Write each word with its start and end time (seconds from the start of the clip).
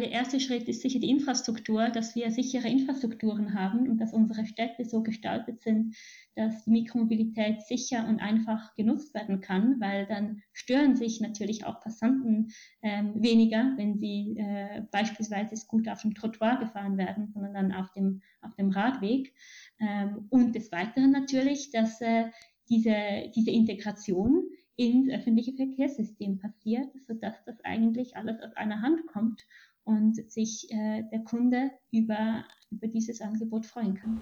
Der 0.00 0.12
erste 0.12 0.38
Schritt 0.38 0.68
ist 0.68 0.82
sicher 0.82 1.00
die 1.00 1.10
Infrastruktur, 1.10 1.88
dass 1.88 2.14
wir 2.14 2.30
sichere 2.30 2.68
Infrastrukturen 2.68 3.54
haben 3.54 3.88
und 3.88 3.98
dass 3.98 4.12
unsere 4.12 4.46
Städte 4.46 4.84
so 4.84 5.02
gestaltet 5.02 5.60
sind, 5.60 5.96
dass 6.36 6.64
die 6.64 6.70
Mikromobilität 6.70 7.62
sicher 7.62 8.06
und 8.08 8.20
einfach 8.20 8.74
genutzt 8.76 9.12
werden 9.14 9.40
kann, 9.40 9.80
weil 9.80 10.06
dann 10.06 10.42
stören 10.52 10.94
sich 10.94 11.20
natürlich 11.20 11.66
auch 11.66 11.80
Passanten 11.80 12.52
ähm, 12.82 13.22
weniger, 13.22 13.74
wenn 13.76 13.98
sie 13.98 14.36
äh, 14.38 14.82
beispielsweise 14.92 15.56
gut 15.66 15.88
auf 15.88 16.02
dem 16.02 16.14
Trottoir 16.14 16.58
gefahren 16.58 16.96
werden, 16.96 17.28
sondern 17.32 17.54
dann 17.54 17.72
auf 17.72 17.90
dem, 17.92 18.22
auf 18.40 18.54
dem 18.54 18.70
Radweg. 18.70 19.34
Ähm, 19.80 20.26
und 20.30 20.54
des 20.54 20.70
Weiteren 20.70 21.10
natürlich, 21.10 21.70
dass 21.72 22.00
äh, 22.00 22.30
diese, 22.68 23.32
diese 23.34 23.50
Integration 23.50 24.44
ins 24.78 25.10
öffentliche 25.10 25.54
Verkehrssystem 25.54 26.38
passiert, 26.38 26.88
sodass 27.08 27.34
das 27.44 27.60
eigentlich 27.64 28.16
alles 28.16 28.40
aus 28.40 28.54
einer 28.54 28.80
Hand 28.80 29.06
kommt 29.08 29.44
und 29.88 30.30
sich 30.30 30.70
äh, 30.70 31.02
der 31.10 31.20
Kunde 31.24 31.70
über, 31.90 32.44
über 32.70 32.86
dieses 32.88 33.22
Angebot 33.22 33.64
freuen 33.64 33.94
kann. 33.94 34.20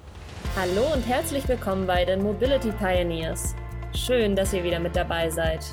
Hallo 0.54 0.94
und 0.94 1.06
herzlich 1.06 1.46
willkommen 1.48 1.88
bei 1.88 2.04
den 2.04 2.22
Mobility 2.22 2.70
Pioneers. 2.70 3.56
Schön, 3.92 4.36
dass 4.36 4.52
ihr 4.52 4.62
wieder 4.62 4.78
mit 4.78 4.94
dabei 4.94 5.28
seid. 5.28 5.64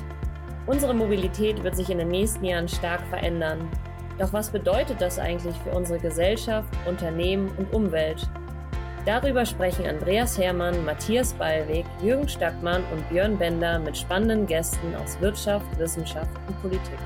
Unsere 0.66 0.94
Mobilität 0.94 1.62
wird 1.62 1.76
sich 1.76 1.90
in 1.90 1.98
den 1.98 2.08
nächsten 2.08 2.44
Jahren 2.44 2.68
stark 2.68 3.06
verändern. 3.06 3.70
Doch 4.18 4.32
was 4.32 4.50
bedeutet 4.50 5.00
das 5.00 5.20
eigentlich 5.20 5.54
für 5.58 5.70
unsere 5.70 6.00
Gesellschaft, 6.00 6.68
Unternehmen 6.88 7.50
und 7.56 7.72
Umwelt? 7.72 8.28
Darüber 9.06 9.46
sprechen 9.46 9.86
Andreas 9.86 10.36
Hermann, 10.38 10.84
Matthias 10.84 11.34
Ballweg, 11.34 11.84
Jürgen 12.02 12.28
Stackmann 12.28 12.82
und 12.92 13.08
Björn 13.10 13.38
Bender 13.38 13.78
mit 13.78 13.96
spannenden 13.96 14.46
Gästen 14.46 14.94
aus 14.96 15.20
Wirtschaft, 15.20 15.66
Wissenschaft 15.78 16.30
und 16.48 16.60
Politik. 16.62 16.98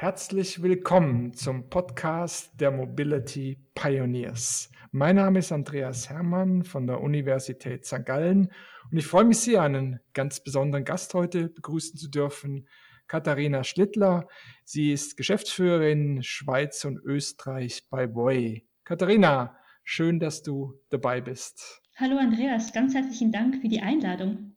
Herzlich 0.00 0.62
willkommen 0.62 1.32
zum 1.32 1.70
Podcast 1.70 2.52
der 2.60 2.70
Mobility 2.70 3.58
Pioneers. 3.74 4.70
Mein 4.92 5.16
Name 5.16 5.40
ist 5.40 5.50
Andreas 5.50 6.08
Hermann 6.08 6.62
von 6.62 6.86
der 6.86 7.00
Universität 7.00 7.84
St. 7.84 8.04
Gallen 8.04 8.52
und 8.92 8.96
ich 8.96 9.08
freue 9.08 9.24
mich 9.24 9.38
sehr, 9.38 9.62
einen 9.62 9.98
ganz 10.14 10.38
besonderen 10.38 10.84
Gast 10.84 11.14
heute 11.14 11.48
begrüßen 11.48 11.98
zu 11.98 12.08
dürfen, 12.08 12.68
Katharina 13.08 13.64
Schlittler. 13.64 14.28
Sie 14.62 14.92
ist 14.92 15.16
Geschäftsführerin 15.16 16.22
Schweiz 16.22 16.84
und 16.84 17.00
Österreich 17.04 17.88
bei 17.90 18.14
Voi. 18.14 18.68
Katharina, 18.84 19.58
schön, 19.82 20.20
dass 20.20 20.44
du 20.44 20.74
dabei 20.90 21.20
bist. 21.20 21.82
Hallo 21.96 22.18
Andreas, 22.18 22.72
ganz 22.72 22.94
herzlichen 22.94 23.32
Dank 23.32 23.60
für 23.60 23.68
die 23.68 23.80
Einladung. 23.80 24.54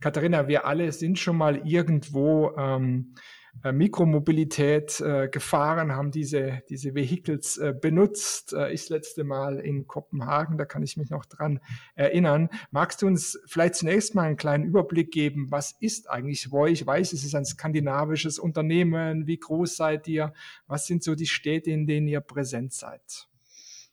Katharina, 0.00 0.46
wir 0.46 0.66
alle 0.66 0.92
sind 0.92 1.18
schon 1.18 1.38
mal 1.38 1.66
irgendwo 1.66 2.54
ähm, 2.58 3.14
äh, 3.14 3.26
Mikromobilität 3.64 5.00
äh, 5.00 5.28
gefahren, 5.28 5.92
haben 5.92 6.10
diese, 6.10 6.62
diese 6.68 6.94
Vehicles 6.94 7.58
äh, 7.58 7.74
benutzt. 7.78 8.52
Äh, 8.52 8.72
ich 8.72 8.82
das 8.82 8.90
letzte 8.90 9.24
Mal 9.24 9.58
in 9.58 9.86
Kopenhagen, 9.86 10.58
da 10.58 10.64
kann 10.64 10.82
ich 10.82 10.96
mich 10.96 11.10
noch 11.10 11.24
dran 11.24 11.60
erinnern. 11.94 12.48
Magst 12.70 13.02
du 13.02 13.06
uns 13.06 13.38
vielleicht 13.46 13.76
zunächst 13.76 14.14
mal 14.14 14.22
einen 14.22 14.36
kleinen 14.36 14.64
Überblick 14.64 15.10
geben, 15.10 15.50
was 15.50 15.72
ist 15.80 16.10
eigentlich 16.10 16.50
Voi? 16.50 16.70
Ich 16.70 16.86
weiß, 16.86 17.12
es 17.12 17.24
ist 17.24 17.34
ein 17.34 17.44
skandinavisches 17.44 18.38
Unternehmen. 18.38 19.26
Wie 19.26 19.38
groß 19.38 19.76
seid 19.76 20.06
ihr? 20.08 20.32
Was 20.66 20.86
sind 20.86 21.02
so 21.02 21.14
die 21.14 21.26
Städte, 21.26 21.70
in 21.70 21.86
denen 21.86 22.08
ihr 22.08 22.20
präsent 22.20 22.72
seid? 22.72 23.28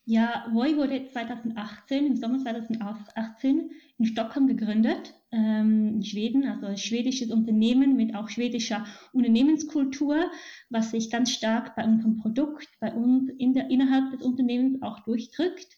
Ja, 0.06 0.46
Voi 0.52 0.76
wurde 0.76 1.08
2018, 1.12 2.06
im 2.06 2.16
Sommer 2.18 2.40
2018 2.40 3.72
in 3.98 4.06
Stockholm 4.06 4.48
gegründet, 4.48 5.14
ähm, 5.34 6.02
Schweden, 6.04 6.46
also 6.48 6.68
ein 6.68 6.78
schwedisches 6.78 7.32
Unternehmen 7.32 7.96
mit 7.96 8.16
auch 8.16 8.30
schwedischer 8.30 8.86
Unternehmenskultur, 9.12 10.32
was 10.70 10.92
sich 10.92 11.10
ganz 11.10 11.32
stark 11.32 11.76
bei 11.76 11.84
unserem 11.84 12.18
Produkt, 12.18 12.70
bei 12.80 12.94
uns 12.94 13.30
in 13.38 13.54
der, 13.54 13.70
innerhalb 13.70 14.12
des 14.12 14.22
Unternehmens 14.22 14.82
auch 14.82 15.00
durchdrückt. 15.04 15.78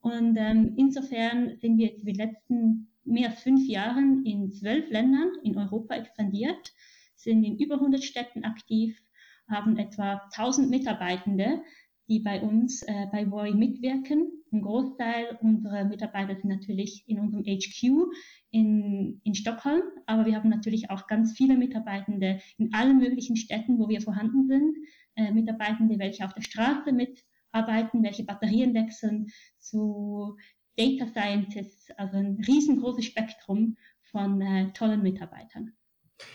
Und 0.00 0.36
ähm, 0.36 0.74
insofern 0.76 1.56
sind 1.60 1.78
wir 1.78 1.86
jetzt 1.86 2.00
in 2.00 2.06
den 2.06 2.16
letzten 2.16 2.88
mehr 3.04 3.30
als 3.30 3.40
fünf 3.42 3.66
Jahren 3.66 4.24
in 4.26 4.52
zwölf 4.52 4.90
Ländern 4.90 5.30
in 5.42 5.56
Europa 5.56 5.94
expandiert, 5.94 6.72
sind 7.14 7.44
in 7.44 7.58
über 7.58 7.76
100 7.76 8.02
Städten 8.02 8.44
aktiv, 8.44 9.00
haben 9.48 9.78
etwa 9.78 10.22
1000 10.32 10.70
Mitarbeitende, 10.70 11.62
die 12.08 12.20
bei 12.20 12.40
uns 12.40 12.82
äh, 12.82 13.06
bei 13.10 13.30
Voi 13.30 13.52
mitwirken. 13.52 14.30
Ein 14.52 14.62
Großteil 14.62 15.38
unserer 15.40 15.84
Mitarbeiter 15.84 16.36
sind 16.36 16.48
natürlich 16.48 17.04
in 17.06 17.18
unserem 17.18 17.44
HQ 17.44 18.12
in, 18.56 19.20
in 19.22 19.34
Stockholm, 19.34 19.82
aber 20.06 20.24
wir 20.24 20.34
haben 20.34 20.48
natürlich 20.48 20.88
auch 20.88 21.06
ganz 21.06 21.36
viele 21.36 21.58
Mitarbeitende 21.58 22.40
in 22.56 22.72
allen 22.72 22.96
möglichen 22.96 23.36
Städten, 23.36 23.78
wo 23.78 23.90
wir 23.90 24.00
vorhanden 24.00 24.46
sind. 24.46 24.74
Äh, 25.14 25.30
Mitarbeitende, 25.30 25.98
welche 25.98 26.24
auf 26.24 26.32
der 26.32 26.40
Straße 26.40 26.90
mitarbeiten, 26.90 28.02
welche 28.02 28.24
Batterien 28.24 28.72
wechseln, 28.72 29.26
zu 29.58 30.38
Data 30.74 31.06
Scientists, 31.06 31.90
also 31.98 32.16
ein 32.16 32.42
riesengroßes 32.48 33.04
Spektrum 33.04 33.76
von 34.10 34.40
äh, 34.40 34.72
tollen 34.72 35.02
Mitarbeitern. 35.02 35.72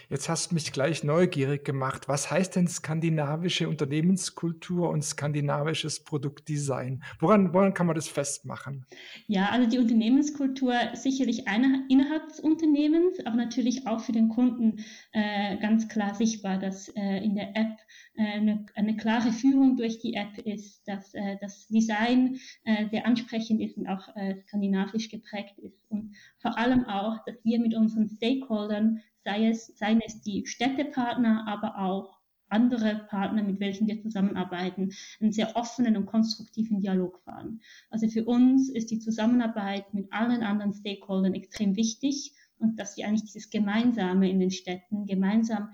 Jetzt 0.10 0.30
hast 0.30 0.52
du 0.52 0.56
mich 0.56 0.72
gleich 0.72 1.04
neugierig 1.04 1.64
gemacht. 1.64 2.08
Was 2.08 2.30
heißt 2.30 2.56
denn 2.56 2.68
skandinavische 2.68 3.70
Unternehmenskultur 3.70 4.90
und 4.90 5.04
skandinavisches 5.04 6.04
Produktdesign? 6.04 7.04
Woran, 7.20 7.54
woran 7.54 7.74
kann 7.74 7.88
man 7.88 7.96
das 7.96 8.08
festmachen? 8.08 8.86
Ja, 9.28 9.50
also 9.50 9.70
die 9.70 9.80
Unternehmenskultur 9.80 10.74
sicherlich 10.94 11.48
eine, 11.48 11.86
innerhalb 11.90 12.28
des 12.28 12.40
Unternehmens, 12.40 13.26
aber 13.26 13.38
natürlich 13.38 13.88
auch 13.88 14.02
für 14.02 14.12
den 14.12 14.30
Kunden 14.30 14.84
äh, 15.14 15.58
ganz 15.58 15.88
klar 15.88 16.14
sichtbar, 16.14 16.60
dass 16.60 16.90
äh, 16.90 17.24
in 17.24 17.36
der 17.36 17.56
App 17.56 17.78
äh, 18.16 18.24
eine, 18.24 18.66
eine, 18.76 18.98
klare 18.98 19.32
Führung 19.32 19.78
durch 19.78 20.00
die 20.00 20.14
App 20.14 20.38
ist, 20.40 20.88
dass 20.88 21.14
äh, 21.14 21.38
das 21.40 21.68
Design 21.68 22.38
äh, 22.66 22.90
sehr 22.90 23.06
ansprechend 23.06 23.62
ist 23.62 23.78
und 23.78 23.88
auch 23.88 24.16
äh, 24.16 24.36
skandinavisch 24.42 25.10
geprägt 25.10 25.58
ist 25.60 25.90
und 25.90 26.16
vor 26.40 26.58
allem 26.58 26.86
auch, 26.86 27.24
dass 27.26 27.44
wir 27.44 27.60
mit 27.60 27.76
unseren 27.76 28.10
Stakeholdern 28.10 29.02
sei 29.24 29.48
es, 29.50 29.68
seien 29.78 30.02
es 30.06 30.22
die 30.22 30.46
Städtepartner, 30.46 31.46
aber 31.48 31.78
auch 31.78 32.22
andere 32.52 33.06
Partner, 33.10 33.44
mit 33.44 33.60
welchen 33.60 33.88
wir 33.88 34.02
zusammenarbeiten, 34.02 34.94
einen 35.20 35.32
sehr 35.32 35.56
offenen 35.56 35.96
und 35.96 36.06
konstruktiven 36.06 36.82
Dialog 36.82 37.22
fahren. 37.24 37.62
Also 37.90 38.08
für 38.10 38.26
uns 38.26 38.70
ist 38.70 38.92
die 38.92 39.00
Zusammenarbeit 39.00 39.94
mit 39.94 40.12
allen 40.12 40.44
anderen 40.44 40.74
Stakeholdern 40.74 41.34
extrem 41.34 41.76
wichtig 41.76 42.34
und 42.60 42.78
dass 42.80 42.98
wir 42.98 43.08
eigentlich 43.08 43.32
dieses 43.32 43.50
Gemeinsame 43.50 44.30
in 44.30 44.40
den 44.40 44.52
Städten, 44.52 45.06
gemeinsam 45.06 45.70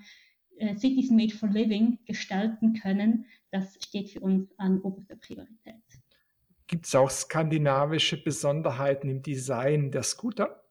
äh, 0.57 0.75
Cities 0.75 1.09
Made 1.09 1.33
for 1.33 1.49
Living 1.49 1.99
gestalten 2.05 2.73
können, 2.73 3.25
das 3.51 3.77
steht 3.83 4.11
für 4.11 4.19
uns 4.21 4.47
an 4.57 4.79
oberster 4.81 5.15
Priorität. 5.15 5.75
Gibt 6.67 6.85
es 6.85 6.95
auch 6.95 7.09
skandinavische 7.09 8.21
Besonderheiten 8.21 9.09
im 9.09 9.21
Design 9.21 9.91
der 9.91 10.03
Scooter? 10.03 10.63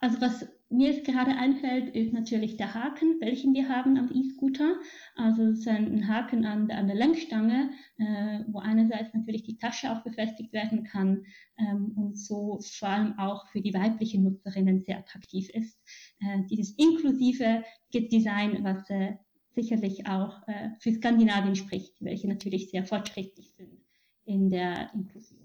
Also 0.00 0.20
was 0.20 0.46
mir 0.70 0.92
jetzt 0.92 1.04
gerade 1.04 1.32
einfällt, 1.32 1.94
ist 1.94 2.12
natürlich 2.12 2.56
der 2.56 2.74
Haken, 2.74 3.20
welchen 3.20 3.52
wir 3.54 3.68
haben 3.68 3.96
am 3.98 4.10
E-Scooter. 4.12 4.76
Also 5.16 5.42
es 5.42 5.60
ist 5.60 5.68
ein 5.68 6.06
Haken 6.06 6.44
an 6.44 6.68
der, 6.68 6.78
an 6.78 6.86
der 6.86 6.96
Lenkstange, 6.96 7.70
äh, 7.98 8.44
wo 8.46 8.60
einerseits 8.60 9.12
natürlich 9.12 9.42
die 9.42 9.58
Tasche 9.58 9.90
auch 9.90 10.02
befestigt 10.02 10.52
werden 10.52 10.84
kann 10.84 11.24
ähm, 11.58 11.92
und 11.96 12.16
so 12.16 12.60
vor 12.60 12.88
allem 12.88 13.18
auch 13.18 13.48
für 13.48 13.60
die 13.60 13.74
weiblichen 13.74 14.22
Nutzerinnen 14.22 14.82
sehr 14.82 14.98
attraktiv 14.98 15.50
ist. 15.50 15.76
Äh, 16.20 16.44
dieses 16.48 16.70
inklusive 16.78 17.64
Design, 17.92 18.62
was 18.62 18.88
äh, 18.90 19.16
sicherlich 19.54 20.06
auch 20.06 20.46
äh, 20.46 20.70
für 20.78 20.92
Skandinavien 20.92 21.56
spricht, 21.56 21.96
welche 22.00 22.28
natürlich 22.28 22.70
sehr 22.70 22.84
fortschrittlich 22.84 23.52
sind 23.56 23.80
in 24.24 24.50
der 24.50 24.94
Inklusion. 24.94 25.39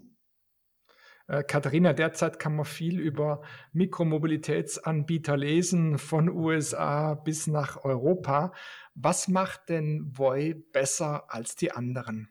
Äh, 1.28 1.42
Katharina, 1.42 1.92
derzeit 1.92 2.38
kann 2.38 2.56
man 2.56 2.64
viel 2.64 3.00
über 3.00 3.42
Mikromobilitätsanbieter 3.72 5.36
lesen, 5.36 5.98
von 5.98 6.28
USA 6.28 7.14
bis 7.14 7.46
nach 7.46 7.84
Europa. 7.84 8.52
Was 8.94 9.28
macht 9.28 9.68
denn 9.68 10.10
Voi 10.16 10.54
besser 10.72 11.24
als 11.28 11.56
die 11.56 11.72
anderen? 11.72 12.28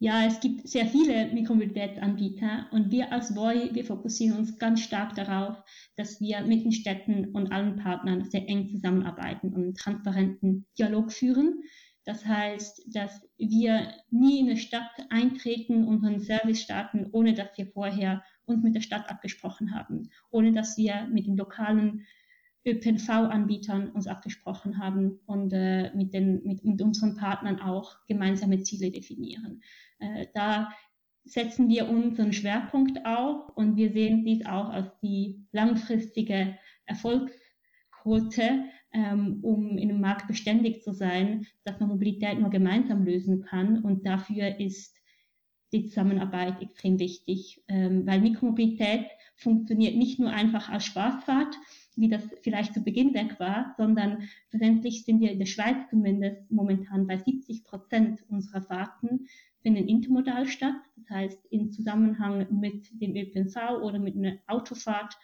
Ja, 0.00 0.26
es 0.26 0.40
gibt 0.40 0.68
sehr 0.68 0.86
viele 0.86 1.32
Mikromobilitätsanbieter 1.32 2.66
und 2.72 2.90
wir 2.90 3.12
als 3.12 3.34
Voi, 3.36 3.70
wir 3.72 3.84
fokussieren 3.84 4.38
uns 4.38 4.58
ganz 4.58 4.80
stark 4.80 5.14
darauf, 5.14 5.56
dass 5.96 6.20
wir 6.20 6.42
mit 6.42 6.64
den 6.64 6.72
Städten 6.72 7.30
und 7.32 7.52
allen 7.52 7.76
Partnern 7.76 8.28
sehr 8.28 8.48
eng 8.48 8.68
zusammenarbeiten 8.68 9.54
und 9.54 9.62
einen 9.62 9.74
transparenten 9.74 10.66
Dialog 10.78 11.12
führen. 11.12 11.62
Das 12.04 12.26
heißt, 12.26 12.94
dass 12.94 13.26
wir 13.38 13.94
nie 14.10 14.40
in 14.40 14.50
eine 14.50 14.58
Stadt 14.58 14.92
eintreten, 15.08 15.84
unseren 15.84 16.20
Service 16.20 16.60
starten, 16.60 17.08
ohne 17.12 17.32
dass 17.32 17.56
wir 17.56 17.66
vorher 17.66 18.22
uns 18.44 18.62
mit 18.62 18.74
der 18.74 18.82
Stadt 18.82 19.08
abgesprochen 19.08 19.74
haben, 19.74 20.10
ohne 20.30 20.52
dass 20.52 20.76
wir 20.76 21.08
mit 21.10 21.26
den 21.26 21.36
lokalen 21.36 22.06
ÖPNV-Anbietern 22.66 23.90
uns 23.90 24.06
abgesprochen 24.06 24.78
haben 24.78 25.20
und 25.26 25.52
äh, 25.52 25.94
mit, 25.94 26.14
den, 26.14 26.42
mit, 26.44 26.64
mit 26.64 26.80
unseren 26.80 27.16
Partnern 27.16 27.60
auch 27.60 27.96
gemeinsame 28.06 28.62
Ziele 28.62 28.90
definieren. 28.90 29.62
Äh, 29.98 30.26
da 30.34 30.72
setzen 31.24 31.68
wir 31.68 31.88
unseren 31.88 32.32
Schwerpunkt 32.32 33.04
auf 33.06 33.48
und 33.56 33.76
wir 33.76 33.92
sehen 33.92 34.24
dies 34.24 34.44
auch 34.44 34.70
als 34.70 34.88
die 35.00 35.46
langfristige 35.52 36.58
Erfolgsquote 36.86 38.64
ähm, 38.94 39.40
um 39.42 39.76
in 39.76 39.90
einem 39.90 40.00
Markt 40.00 40.28
beständig 40.28 40.82
zu 40.82 40.92
sein, 40.92 41.46
dass 41.64 41.78
man 41.80 41.90
Mobilität 41.90 42.38
nur 42.38 42.50
gemeinsam 42.50 43.04
lösen 43.04 43.42
kann. 43.42 43.82
Und 43.82 44.06
dafür 44.06 44.58
ist 44.60 44.96
die 45.72 45.86
Zusammenarbeit 45.86 46.62
extrem 46.62 47.00
wichtig, 47.00 47.62
ähm, 47.66 48.06
weil 48.06 48.20
Mikromobilität 48.20 49.06
funktioniert 49.34 49.96
nicht 49.96 50.20
nur 50.20 50.30
einfach 50.30 50.68
als 50.68 50.84
Spaßfahrt, 50.84 51.56
wie 51.96 52.08
das 52.08 52.22
vielleicht 52.42 52.72
zu 52.72 52.82
Beginn 52.82 53.12
weg 53.14 53.40
war, 53.40 53.74
sondern 53.76 54.28
schlussendlich 54.50 55.04
sind 55.04 55.20
wir 55.20 55.32
in 55.32 55.40
der 55.40 55.46
Schweiz 55.46 55.76
zumindest 55.90 56.48
momentan 56.50 57.08
bei 57.08 57.18
70 57.18 57.64
Prozent 57.64 58.22
unserer 58.28 58.62
Fahrten 58.62 59.26
finden 59.62 59.88
intermodal 59.88 60.46
statt, 60.46 60.76
das 60.96 61.10
heißt 61.10 61.46
in 61.46 61.72
Zusammenhang 61.72 62.46
mit 62.60 62.88
dem 63.00 63.16
ÖPNV 63.16 63.82
oder 63.82 63.98
mit 63.98 64.14
einer 64.14 64.38
Autofahrt. 64.46 65.16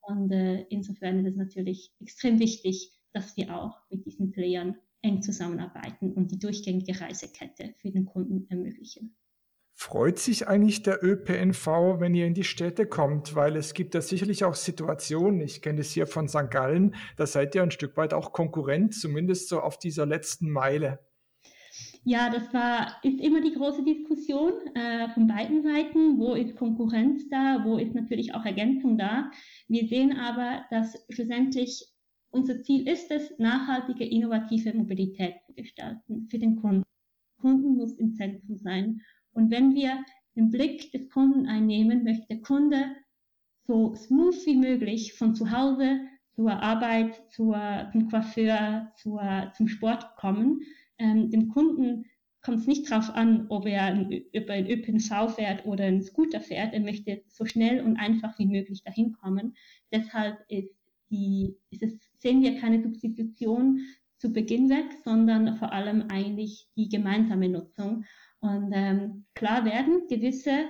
Und 0.00 0.30
äh, 0.30 0.62
insofern 0.70 1.18
ist 1.18 1.32
es 1.32 1.36
natürlich 1.36 1.92
extrem 2.00 2.38
wichtig, 2.38 2.97
dass 3.12 3.36
wir 3.36 3.56
auch 3.56 3.78
mit 3.90 4.06
diesen 4.06 4.30
Playern 4.30 4.76
eng 5.02 5.22
zusammenarbeiten 5.22 6.12
und 6.12 6.30
die 6.30 6.38
durchgängige 6.38 7.00
Reisekette 7.00 7.74
für 7.78 7.90
den 7.90 8.06
Kunden 8.06 8.46
ermöglichen. 8.50 9.16
Freut 9.80 10.18
sich 10.18 10.48
eigentlich 10.48 10.82
der 10.82 11.04
ÖPNV, 11.04 12.00
wenn 12.00 12.12
ihr 12.12 12.26
in 12.26 12.34
die 12.34 12.42
Städte 12.42 12.84
kommt? 12.84 13.36
Weil 13.36 13.54
es 13.54 13.74
gibt 13.74 13.94
da 13.94 14.00
sicherlich 14.00 14.42
auch 14.42 14.56
Situationen, 14.56 15.40
ich 15.40 15.62
kenne 15.62 15.82
es 15.82 15.92
hier 15.92 16.08
von 16.08 16.28
St. 16.28 16.50
Gallen, 16.50 16.96
da 17.16 17.26
seid 17.26 17.54
ihr 17.54 17.62
ein 17.62 17.70
Stück 17.70 17.96
weit 17.96 18.12
auch 18.12 18.32
Konkurrent, 18.32 18.92
zumindest 18.92 19.48
so 19.48 19.60
auf 19.60 19.78
dieser 19.78 20.04
letzten 20.04 20.50
Meile. 20.50 20.98
Ja, 22.02 22.28
das 22.28 22.52
war, 22.52 22.96
ist 23.04 23.20
immer 23.20 23.40
die 23.40 23.52
große 23.52 23.84
Diskussion 23.84 24.52
äh, 24.74 25.10
von 25.10 25.28
beiden 25.28 25.62
Seiten. 25.62 26.18
Wo 26.18 26.34
ist 26.34 26.56
Konkurrenz 26.56 27.28
da? 27.28 27.62
Wo 27.64 27.76
ist 27.78 27.94
natürlich 27.94 28.34
auch 28.34 28.44
Ergänzung 28.44 28.98
da? 28.98 29.30
Wir 29.68 29.86
sehen 29.86 30.18
aber, 30.18 30.64
dass 30.70 30.96
schlussendlich 31.10 31.86
unser 32.30 32.62
Ziel 32.62 32.88
ist 32.88 33.10
es, 33.10 33.38
nachhaltige, 33.38 34.04
innovative 34.04 34.74
Mobilität 34.74 35.34
zu 35.46 35.54
gestalten 35.54 36.28
für 36.30 36.38
den 36.38 36.56
Kunden. 36.56 36.84
Kunden 37.40 37.76
muss 37.76 37.94
im 37.94 38.14
Zentrum 38.14 38.56
sein. 38.56 39.00
Und 39.32 39.50
wenn 39.50 39.74
wir 39.74 40.04
den 40.36 40.50
Blick 40.50 40.92
des 40.92 41.08
Kunden 41.10 41.46
einnehmen, 41.46 42.04
möchte 42.04 42.26
der 42.28 42.42
Kunde 42.42 42.96
so 43.66 43.94
smooth 43.94 44.46
wie 44.46 44.56
möglich 44.56 45.14
von 45.14 45.34
zu 45.34 45.50
Hause 45.50 46.00
zur 46.34 46.52
Arbeit, 46.62 47.20
zur, 47.30 47.88
zum 47.92 48.08
Coiffeur, 48.08 48.92
zur, 48.96 49.52
zum 49.56 49.68
Sport 49.68 50.16
kommen. 50.16 50.60
Ähm, 50.98 51.30
dem 51.30 51.48
Kunden 51.48 52.04
kommt 52.42 52.60
es 52.60 52.66
nicht 52.66 52.90
darauf 52.90 53.10
an, 53.10 53.46
ob 53.48 53.66
er 53.66 54.08
über 54.32 54.52
ein 54.52 54.70
ÖPNV 54.70 55.34
fährt 55.34 55.66
oder 55.66 55.84
einen 55.84 56.02
Scooter 56.02 56.40
fährt. 56.40 56.72
Er 56.72 56.80
möchte 56.80 57.22
so 57.26 57.44
schnell 57.44 57.80
und 57.80 57.96
einfach 57.96 58.38
wie 58.38 58.46
möglich 58.46 58.82
dahin 58.84 59.12
kommen. 59.12 59.56
Deshalb 59.92 60.38
ist 60.48 60.77
die, 61.10 61.56
ist 61.70 61.82
es, 61.82 61.98
sehen 62.18 62.42
wir 62.42 62.58
keine 62.60 62.82
Substitution 62.82 63.80
zu 64.18 64.32
Beginn 64.32 64.68
weg, 64.68 64.86
sondern 65.04 65.56
vor 65.56 65.72
allem 65.72 66.06
eigentlich 66.08 66.68
die 66.76 66.88
gemeinsame 66.88 67.48
Nutzung. 67.48 68.04
Und 68.40 68.72
ähm, 68.72 69.24
klar 69.34 69.64
werden 69.64 70.06
gewisse 70.08 70.66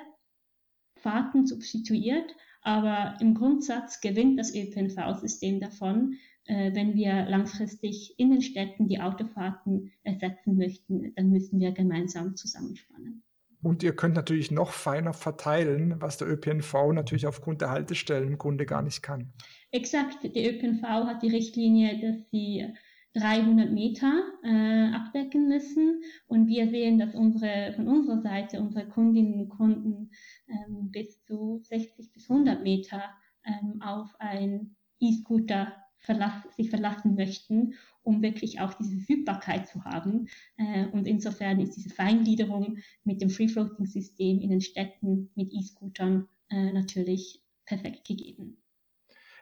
Fahrten 0.97 1.47
substituiert, 1.47 2.35
aber 2.63 3.17
im 3.21 3.35
Grundsatz 3.35 4.01
gewinnt 4.01 4.39
das 4.39 4.55
ÖPNV-System 4.55 5.61
davon, 5.61 6.17
äh, 6.45 6.75
wenn 6.75 6.95
wir 6.95 7.27
langfristig 7.27 8.15
in 8.19 8.31
den 8.31 8.43
Städten 8.43 8.89
die 8.89 9.01
Autofahrten 9.01 9.93
ersetzen 10.03 10.57
möchten, 10.57 11.15
dann 11.15 11.31
müssen 11.31 11.61
wir 11.61 11.73
gemeinsam 11.73 12.37
zusammenspannen. 12.37 13.23
Und 13.63 13.83
ihr 13.83 13.95
könnt 13.95 14.15
natürlich 14.15 14.51
noch 14.51 14.71
feiner 14.71 15.13
verteilen, 15.13 16.01
was 16.01 16.17
der 16.17 16.29
ÖPNV 16.29 16.93
natürlich 16.93 17.27
aufgrund 17.27 17.61
der 17.61 17.71
Haltestellen 17.71 18.29
im 18.29 18.39
Grunde 18.39 18.67
gar 18.67 18.83
nicht 18.83 19.03
kann. 19.03 19.33
Exakt, 19.73 20.23
der 20.23 20.55
ÖPNV 20.55 20.83
hat 20.83 21.23
die 21.23 21.31
Richtlinie, 21.31 22.01
dass 22.01 22.31
sie 22.31 22.73
300 23.15 23.71
Meter 23.71 24.23
äh, 24.45 24.95
abdecken 24.95 25.49
müssen. 25.49 26.03
Und 26.27 26.47
wir 26.47 26.69
sehen, 26.69 26.99
dass 26.99 27.15
unsere, 27.15 27.73
von 27.75 27.89
unserer 27.89 28.21
Seite 28.23 28.61
unsere 28.61 28.87
Kundinnen 28.89 29.41
und 29.41 29.49
Kunden 29.49 30.11
ähm, 30.49 30.91
bis 30.91 31.23
zu 31.25 31.61
60 31.65 32.13
bis 32.13 32.31
100 32.31 32.63
Meter 32.63 33.03
ähm, 33.45 33.83
auf 33.83 34.09
ein 34.19 34.77
E-Scooter 35.01 35.73
verlass, 35.99 36.43
sich 36.57 36.71
verlassen 36.71 37.15
möchten, 37.15 37.75
um 38.03 38.23
wirklich 38.23 38.61
auch 38.61 38.75
diese 38.75 38.97
Verfügbarkeit 38.97 39.69
zu 39.69 39.85
haben. 39.85 40.29
Äh, 40.57 40.87
und 40.87 41.07
insofern 41.07 41.61
ist 41.61 41.77
diese 41.77 41.91
Feingliederung 41.91 42.79
mit 43.05 43.21
dem 43.21 43.31
Free-Floating-System 43.31 44.41
in 44.41 44.51
den 44.51 44.61
Städten 44.61 45.31
mit 45.35 45.53
E-Scootern 45.53 46.29
äh, 46.51 46.73
natürlich 46.73 47.43
perfekt 47.65 48.07
gegeben. 48.07 48.63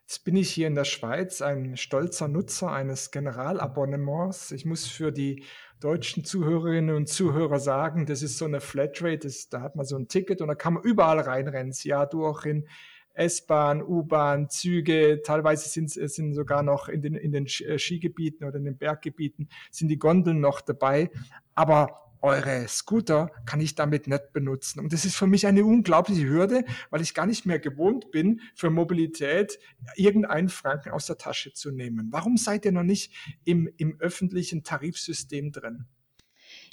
Jetzt 0.09 0.25
bin 0.25 0.37
ich 0.37 0.51
hier 0.51 0.69
in 0.69 0.77
der 0.77 0.85
Schweiz 0.85 1.43
ein 1.43 1.77
stolzer 1.77 2.29
Nutzer 2.29 2.71
eines 2.71 3.11
Generalabonnements. 3.11 4.53
Ich 4.53 4.65
muss 4.65 4.87
für 4.87 5.11
die 5.11 5.43
deutschen 5.81 6.25
Zuhörerinnen 6.25 6.95
und 6.95 7.09
Zuhörer 7.09 7.59
sagen, 7.59 8.07
das 8.07 8.23
ist 8.23 8.39
so 8.39 8.45
eine 8.45 8.61
Flatrate, 8.61 9.27
das, 9.27 9.49
da 9.49 9.63
hat 9.63 9.75
man 9.75 9.85
so 9.85 9.97
ein 9.97 10.07
Ticket 10.07 10.41
und 10.41 10.47
da 10.47 10.55
kann 10.55 10.75
man 10.75 10.85
überall 10.85 11.19
reinrennen, 11.19 11.71
das 11.71 11.83
Jahr 11.83 12.09
durch 12.09 12.47
in 12.47 12.69
S-Bahn, 13.17 13.83
U-Bahn, 13.83 14.49
Züge, 14.49 15.23
teilweise 15.25 15.69
sind, 15.69 15.91
sind 15.91 16.35
sogar 16.35 16.63
noch 16.63 16.89
in 16.89 17.03
den, 17.03 17.15
in 17.15 17.33
den 17.33 17.47
äh, 17.47 17.79
Skigebieten 17.79 18.47
oder 18.47 18.59
in 18.59 18.65
den 18.65 18.79
Berggebieten 18.79 19.49
sind 19.71 19.89
die 19.89 19.99
Gondeln 19.99 20.41
noch 20.41 20.61
dabei. 20.61 21.11
Aber 21.55 22.07
eure 22.23 22.67
Scooter 22.69 23.31
kann 23.45 23.61
ich 23.61 23.75
damit 23.75 24.09
nicht 24.09 24.33
benutzen. 24.33 24.81
Und 24.81 24.93
das 24.93 25.05
ist 25.05 25.17
für 25.17 25.27
mich 25.27 25.47
eine 25.47 25.65
unglaubliche 25.65 26.29
Hürde, 26.29 26.65
weil 26.91 27.01
ich 27.01 27.15
gar 27.15 27.27
nicht 27.27 27.47
mehr 27.47 27.59
gewohnt 27.59 28.11
bin, 28.11 28.41
für 28.55 28.71
Mobilität 28.71 29.59
irgendeinen 29.95 30.49
Franken 30.49 30.91
aus 30.91 31.07
der 31.07 31.19
Tasche 31.19 31.53
zu 31.53 31.71
nehmen. 31.71 32.09
Warum 32.11 32.37
seid 32.37 32.65
ihr 32.65 32.73
noch 32.73 32.83
nicht 32.83 33.13
im, 33.45 33.69
im 33.77 34.01
öffentlichen 34.01 34.65
Tarifsystem 34.65 35.53
drin? 35.53 35.87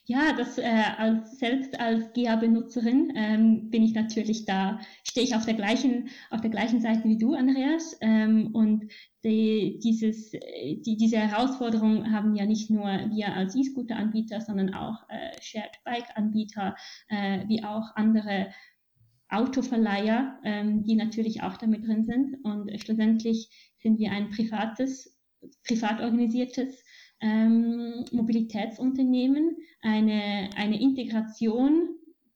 Ja, 0.06 0.34
das 0.34 0.58
äh, 0.58 0.84
als, 0.98 1.40
selbst 1.40 1.80
als 1.80 2.12
GA-Benutzerin 2.12 3.14
ähm, 3.16 3.70
bin 3.70 3.84
ich 3.84 3.94
natürlich 3.94 4.44
da, 4.44 4.82
stehe 5.06 5.26
ich 5.26 5.34
auf 5.34 5.46
der 5.46 5.54
gleichen, 5.54 6.10
auf 6.30 6.42
der 6.42 6.50
gleichen 6.50 6.82
Seite 6.82 7.06
wie 7.06 7.18
du, 7.18 7.34
Andreas. 7.34 7.98
Ähm, 8.02 8.50
und 8.54 8.92
die, 9.24 9.80
dieses, 9.82 10.32
die, 10.32 10.98
diese 11.00 11.20
Herausforderung 11.20 12.12
haben 12.12 12.36
ja 12.36 12.46
nicht 12.46 12.70
nur 12.70 12.84
wir 12.84 13.34
als 13.34 13.56
E-Scooter-Anbieter, 13.56 14.42
sondern 14.42 14.74
auch 14.74 15.08
äh, 15.08 15.42
Shared 15.42 15.80
Bike-Anbieter, 15.86 16.76
äh, 17.08 17.48
wie 17.48 17.64
auch 17.64 17.96
andere 17.96 18.52
Autoverleiher, 19.30 20.38
ähm, 20.44 20.84
die 20.84 20.96
natürlich 20.96 21.44
auch 21.44 21.56
damit 21.56 21.88
drin 21.88 22.04
sind. 22.04 22.44
Und 22.44 22.70
schlussendlich 22.82 23.50
sind 23.78 24.00
wir 24.00 24.12
ein 24.12 24.32
privates, 24.32 25.18
privat 25.66 26.02
organisiertes 26.02 26.84
ähm, 27.24 28.06
Mobilitätsunternehmen 28.12 29.58
eine, 29.82 30.50
eine 30.56 30.80
Integration 30.80 31.90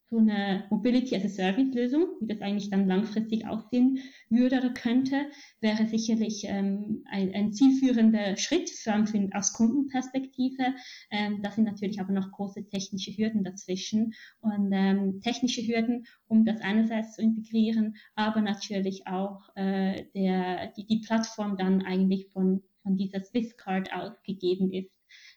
zu 0.08 0.18
einer 0.18 0.64
Mobility 0.70 1.14
as 1.14 1.24
a 1.24 1.28
Service 1.28 1.74
Lösung, 1.74 2.06
wie 2.20 2.28
das 2.28 2.40
eigentlich 2.40 2.70
dann 2.70 2.88
langfristig 2.88 3.46
aussehen 3.46 3.98
würde 4.30 4.56
oder 4.56 4.70
könnte, 4.70 5.26
wäre 5.60 5.86
sicherlich 5.86 6.44
ähm, 6.46 7.04
ein, 7.10 7.34
ein 7.34 7.52
zielführender 7.52 8.36
Schritt 8.38 8.70
für, 8.70 9.06
für, 9.06 9.28
aus 9.34 9.52
Kundenperspektive. 9.52 10.74
Ähm, 11.10 11.42
da 11.42 11.50
sind 11.50 11.64
natürlich 11.64 12.00
aber 12.00 12.12
noch 12.12 12.32
große 12.32 12.68
technische 12.68 13.10
Hürden 13.10 13.44
dazwischen 13.44 14.14
und 14.40 14.70
ähm, 14.72 15.20
technische 15.20 15.60
Hürden, 15.60 16.06
um 16.26 16.46
das 16.46 16.62
einerseits 16.62 17.16
zu 17.16 17.22
integrieren, 17.22 17.96
aber 18.14 18.40
natürlich 18.40 19.06
auch 19.06 19.54
äh, 19.56 20.04
der, 20.14 20.68
die, 20.68 20.86
die 20.86 21.00
Plattform 21.00 21.58
dann 21.58 21.82
eigentlich 21.82 22.28
von 22.32 22.62
von 22.88 22.96
dieser 22.96 23.20
Swisscard 23.22 23.92
ausgegeben 23.92 24.72
ist. 24.72 24.90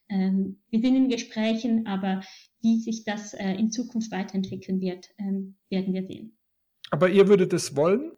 Ähm, 0.10 0.62
wir 0.70 0.80
sind 0.80 0.96
in 0.96 1.10
Gesprächen, 1.10 1.86
aber 1.86 2.22
wie 2.62 2.80
sich 2.80 3.04
das 3.04 3.34
äh, 3.34 3.54
in 3.56 3.72
Zukunft 3.72 4.12
weiterentwickeln 4.12 4.80
wird, 4.80 5.10
ähm, 5.18 5.56
werden 5.70 5.94
wir 5.94 6.06
sehen. 6.08 6.38
Aber 6.92 7.10
ihr 7.10 7.28
würdet 7.28 7.52
es 7.54 7.76
wollen? 7.76 8.14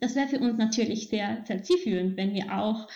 Das 0.00 0.14
wäre 0.14 0.28
für 0.28 0.38
uns 0.38 0.58
natürlich 0.58 1.08
sehr, 1.08 1.42
sehr 1.46 1.62
zielführend, 1.62 2.16
wenn 2.16 2.34
wir 2.34 2.58
auch 2.58 2.88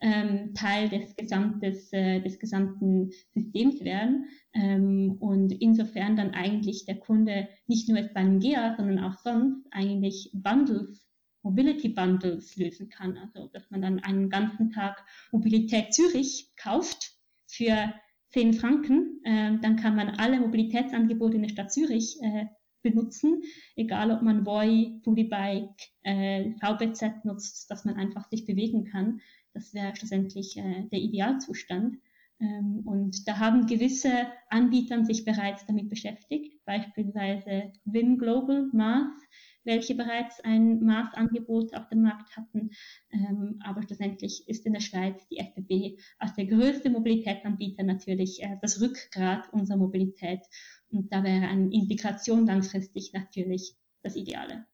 ähm, 0.00 0.54
Teil 0.54 0.88
des, 0.88 1.16
Gesamtes, 1.16 1.92
äh, 1.92 2.20
des 2.20 2.38
gesamten 2.38 3.10
Systems 3.34 3.82
wären 3.82 4.26
ähm, 4.54 5.16
und 5.18 5.50
insofern 5.60 6.16
dann 6.16 6.30
eigentlich 6.30 6.84
der 6.86 7.00
Kunde 7.00 7.48
nicht 7.66 7.88
nur 7.88 7.98
jetzt 7.98 8.14
beim 8.14 8.38
GEA, 8.38 8.76
sondern 8.76 9.00
auch 9.00 9.18
sonst 9.18 9.66
eigentlich 9.72 10.30
Bundles 10.32 11.07
Mobility 11.42 11.88
Bundles 11.88 12.56
lösen 12.56 12.88
kann. 12.88 13.16
Also, 13.18 13.48
dass 13.52 13.70
man 13.70 13.82
dann 13.82 14.00
einen 14.00 14.30
ganzen 14.30 14.70
Tag 14.70 15.04
Mobilität 15.32 15.94
Zürich 15.94 16.50
kauft 16.56 17.12
für 17.46 17.92
10 18.30 18.54
Franken. 18.54 19.20
Äh, 19.24 19.58
dann 19.60 19.76
kann 19.76 19.96
man 19.96 20.10
alle 20.10 20.40
Mobilitätsangebote 20.40 21.36
in 21.36 21.42
der 21.42 21.50
Stadt 21.50 21.72
Zürich 21.72 22.18
äh, 22.22 22.46
benutzen, 22.82 23.42
egal 23.76 24.10
ob 24.10 24.22
man 24.22 24.46
Voi, 24.46 25.00
Foodybike, 25.02 25.74
äh, 26.02 26.52
VBZ 26.60 27.24
nutzt, 27.24 27.70
dass 27.70 27.84
man 27.84 27.96
einfach 27.96 28.28
sich 28.28 28.44
bewegen 28.44 28.84
kann. 28.84 29.20
Das 29.52 29.74
wäre 29.74 29.96
schlussendlich 29.96 30.56
äh, 30.56 30.84
der 30.90 31.00
Idealzustand. 31.00 31.96
Ähm, 32.40 32.82
und 32.84 33.26
da 33.26 33.38
haben 33.38 33.66
gewisse 33.66 34.28
Anbieter 34.48 35.04
sich 35.04 35.24
bereits 35.24 35.66
damit 35.66 35.88
beschäftigt, 35.88 36.64
beispielsweise 36.64 37.72
Vim 37.84 38.18
Global, 38.18 38.68
Mars, 38.72 39.20
welche 39.68 39.94
bereits 39.94 40.40
ein 40.40 40.80
Maßangebot 40.80 41.74
auf 41.74 41.88
dem 41.88 42.02
Markt 42.02 42.36
hatten. 42.36 42.70
Ähm, 43.12 43.60
aber 43.62 43.82
schlussendlich 43.82 44.48
ist 44.48 44.66
in 44.66 44.72
der 44.72 44.80
Schweiz 44.80 45.28
die 45.28 45.38
FBB 45.38 46.00
als 46.18 46.34
der 46.34 46.46
größte 46.46 46.90
Mobilitätsanbieter 46.90 47.84
natürlich 47.84 48.42
äh, 48.42 48.56
das 48.62 48.80
Rückgrat 48.80 49.52
unserer 49.52 49.76
Mobilität. 49.76 50.40
Und 50.90 51.12
da 51.12 51.22
wäre 51.22 51.46
eine 51.46 51.70
Integration 51.72 52.46
langfristig 52.46 53.12
natürlich 53.12 53.76
das 54.02 54.16
Ideale. 54.16 54.66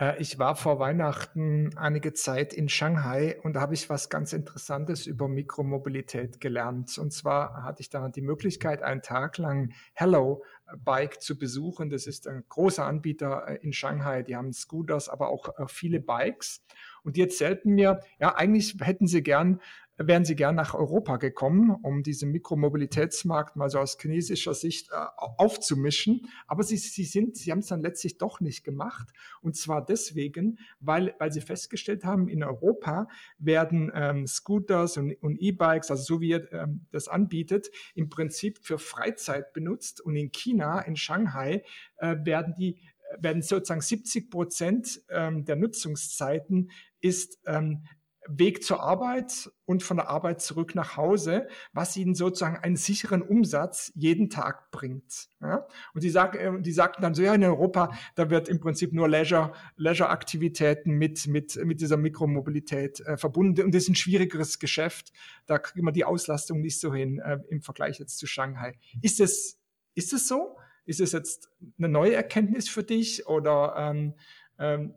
Äh, 0.00 0.20
ich 0.20 0.38
war 0.38 0.56
vor 0.56 0.78
Weihnachten 0.78 1.76
einige 1.76 2.12
Zeit 2.14 2.52
in 2.52 2.68
Shanghai 2.68 3.38
und 3.42 3.54
da 3.54 3.60
habe 3.60 3.74
ich 3.74 3.88
was 3.90 4.08
ganz 4.08 4.32
Interessantes 4.32 5.06
über 5.06 5.28
Mikromobilität 5.28 6.40
gelernt. 6.40 6.98
Und 6.98 7.12
zwar 7.12 7.62
hatte 7.62 7.82
ich 7.82 7.90
da 7.90 8.08
die 8.08 8.22
Möglichkeit, 8.22 8.82
einen 8.82 9.02
Tag 9.02 9.38
lang 9.38 9.72
Hello 9.92 10.42
Bike 10.78 11.20
zu 11.20 11.38
besuchen. 11.38 11.90
Das 11.90 12.06
ist 12.06 12.26
ein 12.26 12.44
großer 12.48 12.84
Anbieter 12.84 13.46
äh, 13.46 13.56
in 13.56 13.72
Shanghai. 13.72 14.22
Die 14.22 14.36
haben 14.36 14.52
Scooters, 14.52 15.08
aber 15.08 15.28
auch 15.28 15.58
äh, 15.58 15.66
viele 15.68 16.00
Bikes. 16.00 16.64
Und 17.04 17.16
die 17.16 17.22
erzählten 17.22 17.74
mir, 17.74 18.00
ja, 18.18 18.34
eigentlich 18.34 18.76
hätten 18.80 19.06
sie 19.06 19.22
gern 19.22 19.60
wären 20.06 20.24
sie 20.24 20.34
gern 20.34 20.54
nach 20.54 20.74
Europa 20.74 21.18
gekommen, 21.18 21.70
um 21.82 22.02
diesen 22.02 22.30
Mikromobilitätsmarkt 22.30 23.56
mal 23.56 23.68
so 23.68 23.78
aus 23.78 23.98
chinesischer 24.00 24.54
Sicht 24.54 24.90
äh, 24.90 24.94
aufzumischen. 25.16 26.28
Aber 26.46 26.62
sie, 26.62 26.78
sie 26.78 27.04
sind, 27.04 27.36
sie 27.36 27.50
haben 27.50 27.58
es 27.58 27.66
dann 27.66 27.82
letztlich 27.82 28.16
doch 28.16 28.40
nicht 28.40 28.64
gemacht. 28.64 29.08
Und 29.42 29.56
zwar 29.56 29.84
deswegen, 29.84 30.58
weil, 30.80 31.14
weil 31.18 31.32
sie 31.32 31.42
festgestellt 31.42 32.04
haben, 32.04 32.28
in 32.28 32.42
Europa 32.42 33.08
werden 33.38 33.92
ähm, 33.94 34.26
Scooters 34.26 34.96
und, 34.96 35.12
und 35.22 35.36
E-Bikes, 35.36 35.90
also 35.90 36.02
so 36.02 36.20
wie 36.20 36.30
ihr 36.30 36.50
ähm, 36.52 36.86
das 36.90 37.08
anbietet, 37.08 37.70
im 37.94 38.08
Prinzip 38.08 38.58
für 38.62 38.78
Freizeit 38.78 39.52
benutzt. 39.52 40.00
Und 40.00 40.16
in 40.16 40.32
China, 40.32 40.80
in 40.80 40.96
Shanghai, 40.96 41.62
äh, 41.98 42.16
werden 42.24 42.54
die 42.58 42.80
werden 43.18 43.42
sozusagen 43.42 43.80
70 43.80 44.30
Prozent 44.30 45.02
ähm, 45.08 45.44
der 45.44 45.56
Nutzungszeiten 45.56 46.70
ist 47.00 47.38
ähm, 47.46 47.84
Weg 48.28 48.62
zur 48.62 48.82
Arbeit 48.82 49.50
und 49.64 49.82
von 49.82 49.96
der 49.96 50.08
Arbeit 50.08 50.42
zurück 50.42 50.74
nach 50.74 50.96
Hause, 50.96 51.48
was 51.72 51.96
ihnen 51.96 52.14
sozusagen 52.14 52.56
einen 52.56 52.76
sicheren 52.76 53.22
Umsatz 53.22 53.92
jeden 53.94 54.28
Tag 54.28 54.70
bringt. 54.70 55.28
Ja? 55.40 55.66
Und 55.94 56.04
die, 56.04 56.10
sagen, 56.10 56.38
äh, 56.38 56.62
die 56.62 56.72
sagten 56.72 57.02
dann 57.02 57.14
so, 57.14 57.22
ja, 57.22 57.34
in 57.34 57.42
Europa, 57.42 57.96
da 58.14 58.28
wird 58.30 58.48
im 58.48 58.60
Prinzip 58.60 58.92
nur 58.92 59.08
Leisure, 59.08 59.52
Leisure-Aktivitäten 59.76 60.92
mit, 60.92 61.26
mit, 61.28 61.56
mit 61.64 61.80
dieser 61.80 61.96
Mikromobilität 61.96 63.00
äh, 63.00 63.16
verbunden. 63.16 63.64
Und 63.64 63.74
das 63.74 63.84
ist 63.84 63.88
ein 63.88 63.94
schwierigeres 63.96 64.58
Geschäft. 64.58 65.12
Da 65.46 65.58
kriegt 65.58 65.82
man 65.82 65.94
die 65.94 66.04
Auslastung 66.04 66.60
nicht 66.60 66.78
so 66.78 66.94
hin 66.94 67.20
äh, 67.20 67.38
im 67.48 67.62
Vergleich 67.62 67.98
jetzt 67.98 68.18
zu 68.18 68.26
Shanghai. 68.26 68.78
Ist 69.00 69.18
es, 69.20 69.58
ist 69.94 70.12
es 70.12 70.28
so? 70.28 70.58
Ist 70.90 71.00
es 71.00 71.12
jetzt 71.12 71.48
eine 71.78 71.88
neue 71.88 72.14
Erkenntnis 72.14 72.68
für 72.68 72.82
dich 72.82 73.26
oder 73.26 73.74
ähm, 73.78 74.14
ähm, 74.58 74.94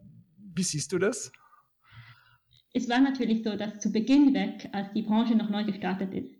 wie 0.56 0.64
siehst 0.64 0.92
du 0.92 0.98
das? 0.98 1.32
es 2.74 2.90
war 2.90 3.00
natürlich 3.00 3.44
so, 3.44 3.56
dass 3.56 3.80
zu 3.80 3.92
Beginn 3.92 4.34
weg, 4.34 4.70
als 4.72 4.92
die 4.94 5.04
Branche 5.04 5.36
noch 5.36 5.50
neu 5.50 5.64
gestartet 5.64 6.14
ist, 6.14 6.36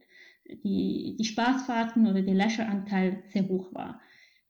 die, 0.64 1.16
die 1.18 1.26
Spaßfahrten 1.26 2.08
oder 2.08 2.22
der 2.22 2.34
Leisure-Anteil 2.34 3.24
sehr 3.28 3.48
hoch 3.48 3.74
war. 3.74 4.02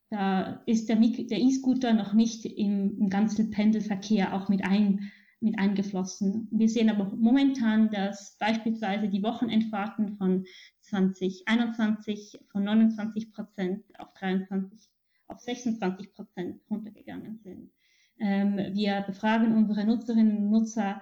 Da 0.10 0.64
ist 0.66 0.90
der, 0.90 1.02
E-Scooter 1.02 1.94
noch 1.94 2.14
nicht 2.14 2.46
im, 2.46 2.98
im, 2.98 3.10
ganzen 3.10 3.52
Pendelverkehr 3.52 4.34
auch 4.34 4.48
mit, 4.48 4.64
ein, 4.64 5.12
mit 5.42 5.60
eingeflossen. 5.60 6.48
Wir 6.52 6.70
sehen 6.70 6.90
aber 6.90 7.14
momentan, 7.16 7.90
dass 7.90 8.38
beispielsweise 8.40 9.10
die 9.10 9.24
Wochenendfahrten 9.24 10.16
von 10.18 10.46
2021 10.82 12.40
von 12.52 12.64
29 12.64 13.32
Prozent 13.32 13.84
auf 14.00 14.14
23, 14.14 14.93
auf 15.28 15.40
26 15.40 16.14
Prozent 16.14 16.62
runtergegangen 16.70 17.40
sind. 17.44 17.72
Ähm, 18.20 18.58
wir 18.74 19.02
befragen 19.02 19.56
unsere 19.56 19.86
Nutzerinnen 19.86 20.38
und 20.38 20.50
Nutzer 20.50 21.02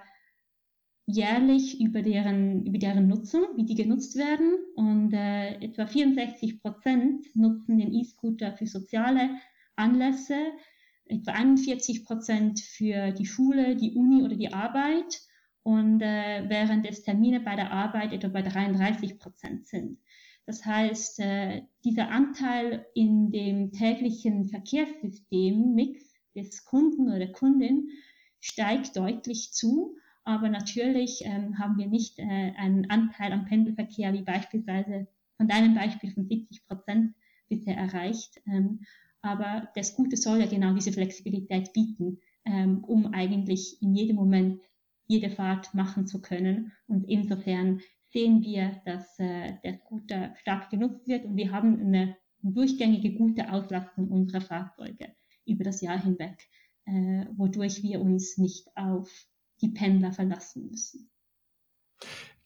jährlich 1.06 1.80
über 1.80 2.02
deren, 2.02 2.64
über 2.64 2.78
deren 2.78 3.08
Nutzung, 3.08 3.42
wie 3.56 3.64
die 3.64 3.74
genutzt 3.74 4.16
werden. 4.16 4.54
Und 4.76 5.12
äh, 5.12 5.54
etwa 5.60 5.86
64 5.86 6.62
Prozent 6.62 7.24
nutzen 7.34 7.78
den 7.78 7.92
E-Scooter 7.92 8.52
für 8.56 8.66
soziale 8.66 9.30
Anlässe, 9.76 10.36
etwa 11.06 11.32
41 11.32 12.04
Prozent 12.04 12.60
für 12.60 13.10
die 13.12 13.26
Schule, 13.26 13.76
die 13.76 13.92
Uni 13.92 14.22
oder 14.22 14.36
die 14.36 14.52
Arbeit. 14.52 15.20
Und 15.64 16.02
äh, 16.02 16.48
während 16.48 16.88
es 16.88 17.02
Termine 17.02 17.40
bei 17.40 17.54
der 17.54 17.70
Arbeit 17.70 18.12
etwa 18.12 18.28
bei 18.28 18.42
33 18.42 19.18
Prozent 19.18 19.66
sind. 19.66 19.98
Das 20.46 20.64
heißt, 20.64 21.20
äh, 21.20 21.62
dieser 21.84 22.10
Anteil 22.10 22.86
in 22.94 23.30
dem 23.30 23.72
täglichen 23.72 24.46
Verkehrssystem 24.46 25.74
Mix 25.74 26.12
des 26.34 26.64
Kunden 26.64 27.08
oder 27.08 27.18
der 27.18 27.32
Kundin 27.32 27.88
steigt 28.40 28.96
deutlich 28.96 29.52
zu. 29.52 29.96
Aber 30.24 30.48
natürlich 30.48 31.22
ähm, 31.24 31.58
haben 31.58 31.78
wir 31.78 31.86
nicht 31.86 32.18
äh, 32.18 32.52
einen 32.56 32.88
Anteil 32.90 33.32
am 33.32 33.44
Pendelverkehr 33.44 34.12
wie 34.12 34.22
beispielsweise 34.22 35.08
von 35.36 35.48
deinem 35.48 35.74
Beispiel 35.74 36.12
von 36.12 36.26
70 36.26 36.66
Prozent 36.66 37.14
bisher 37.48 37.76
erreicht. 37.76 38.40
Ähm, 38.46 38.80
aber 39.20 39.68
das 39.74 39.94
Gute 39.94 40.16
soll 40.16 40.40
ja 40.40 40.46
genau 40.46 40.74
diese 40.74 40.92
Flexibilität 40.92 41.72
bieten, 41.72 42.18
ähm, 42.44 42.84
um 42.84 43.12
eigentlich 43.14 43.80
in 43.80 43.94
jedem 43.94 44.16
Moment 44.16 44.60
jede 45.06 45.30
Fahrt 45.30 45.74
machen 45.74 46.06
zu 46.06 46.20
können. 46.20 46.72
Und 46.86 47.04
insofern 47.08 47.80
sehen 48.12 48.42
wir, 48.42 48.80
dass 48.84 49.18
äh, 49.18 49.54
der 49.64 49.74
Scooter 49.74 50.34
stark 50.36 50.70
genutzt 50.70 51.08
wird 51.08 51.24
und 51.24 51.36
wir 51.36 51.50
haben 51.50 51.80
eine 51.80 52.16
durchgängige 52.42 53.14
gute 53.14 53.52
Auslastung 53.52 54.08
unserer 54.08 54.40
Fahrzeuge 54.40 55.14
über 55.46 55.64
das 55.64 55.80
Jahr 55.80 56.00
hinweg, 56.02 56.36
äh, 56.86 57.26
wodurch 57.36 57.82
wir 57.82 58.00
uns 58.00 58.38
nicht 58.38 58.68
auf 58.76 59.10
die 59.60 59.70
Pendler 59.70 60.12
verlassen 60.12 60.68
müssen. 60.68 61.10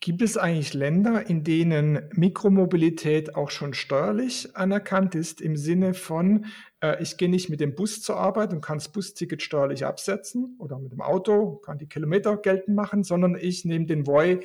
Gibt 0.00 0.22
es 0.22 0.36
eigentlich 0.36 0.74
Länder, 0.74 1.28
in 1.28 1.42
denen 1.42 2.00
Mikromobilität 2.12 3.34
auch 3.34 3.50
schon 3.50 3.72
steuerlich 3.72 4.54
anerkannt 4.54 5.14
ist, 5.14 5.40
im 5.40 5.56
Sinne 5.56 5.94
von, 5.94 6.44
äh, 6.80 7.02
ich 7.02 7.16
gehe 7.16 7.30
nicht 7.30 7.48
mit 7.48 7.60
dem 7.60 7.74
Bus 7.74 8.02
zur 8.02 8.16
Arbeit 8.16 8.52
und 8.52 8.60
kann 8.60 8.78
das 8.78 8.92
Busticket 8.92 9.42
steuerlich 9.42 9.86
absetzen 9.86 10.54
oder 10.58 10.78
mit 10.78 10.92
dem 10.92 11.00
Auto, 11.00 11.56
kann 11.56 11.78
die 11.78 11.88
Kilometer 11.88 12.36
geltend 12.36 12.76
machen, 12.76 13.02
sondern 13.02 13.36
ich 13.36 13.64
nehme 13.64 13.86
den 13.86 14.06
Voi 14.06 14.40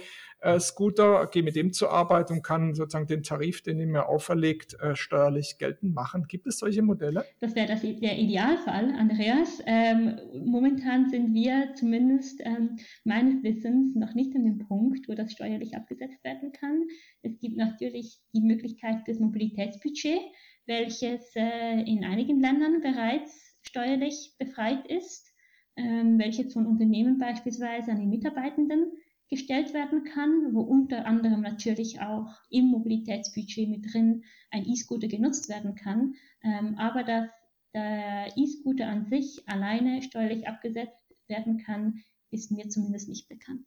Scooter, 0.60 1.28
gehe 1.28 1.44
mit 1.44 1.56
dem 1.56 1.72
zur 1.72 1.92
Arbeit 1.92 2.32
und 2.32 2.42
kann 2.42 2.74
sozusagen 2.74 3.08
den 3.08 3.22
Tarif, 3.22 3.62
den 3.62 3.80
ihr 3.80 3.88
mir 3.88 4.08
auferlegt, 4.08 4.76
äh, 4.80 4.96
steuerlich 4.96 5.58
geltend 5.60 5.94
machen. 5.94 6.26
Gibt 6.28 6.48
es 6.48 6.58
solche 6.58 6.82
Modelle? 6.82 7.26
Das 7.40 7.56
wäre 7.56 7.76
der 7.76 8.18
Idealfall, 8.18 8.96
Andreas. 8.96 9.62
Ähm, 9.66 10.20
momentan 10.44 11.10
sind 11.10 11.34
wir 11.34 11.74
zumindest 11.76 12.42
ähm, 12.44 12.78
meines 13.04 13.44
Wissens 13.44 13.96
noch 13.96 14.16
nicht 14.16 14.36
an 14.36 14.46
dem 14.46 14.60
Punkt, 14.60 15.08
wo 15.08 15.14
das 15.14 15.32
steuerlich 15.32 15.76
abgesetzt 15.76 16.24
werden 16.24 16.52
kann. 16.52 16.86
Es 17.22 17.40
gibt 17.40 17.58
natürlich 17.58 18.20
die 18.34 18.42
Möglichkeit 18.42 19.08
des 19.08 19.20
Mobilitätsbudgets, 19.20 20.24
welches 20.66 21.36
äh, 21.36 21.82
in 21.82 22.04
einigen 22.04 22.40
Ländern 22.40 22.82
bereits 22.82 23.58
steuerlich 23.62 24.34
befreit 24.40 24.88
ist, 24.88 25.32
ähm, 25.76 26.18
welches 26.18 26.54
von 26.54 26.66
Unternehmen 26.66 27.18
beispielsweise 27.20 27.92
an 27.92 28.00
die 28.00 28.08
Mitarbeitenden 28.08 28.92
gestellt 29.32 29.74
werden 29.74 30.04
kann, 30.04 30.54
wo 30.54 30.62
unter 30.62 31.06
anderem 31.06 31.42
natürlich 31.42 32.02
auch 32.02 32.28
im 32.50 32.66
Mobilitätsbudget 32.66 33.70
mit 33.70 33.92
drin 33.92 34.26
ein 34.52 34.66
E-Scooter 34.66 35.08
genutzt 35.08 35.48
werden 35.50 35.76
kann, 35.76 36.16
ähm, 36.44 36.76
aber 36.78 37.04
dass 37.04 37.30
der 37.74 38.34
E-Scooter 38.36 38.88
an 38.88 39.06
sich 39.06 39.48
alleine 39.48 40.02
steuerlich 40.02 40.48
abgesetzt 40.48 41.16
werden 41.28 41.58
kann, 41.58 42.04
ist 42.30 42.52
mir 42.52 42.68
zumindest 42.68 43.08
nicht 43.08 43.30
bekannt. 43.30 43.66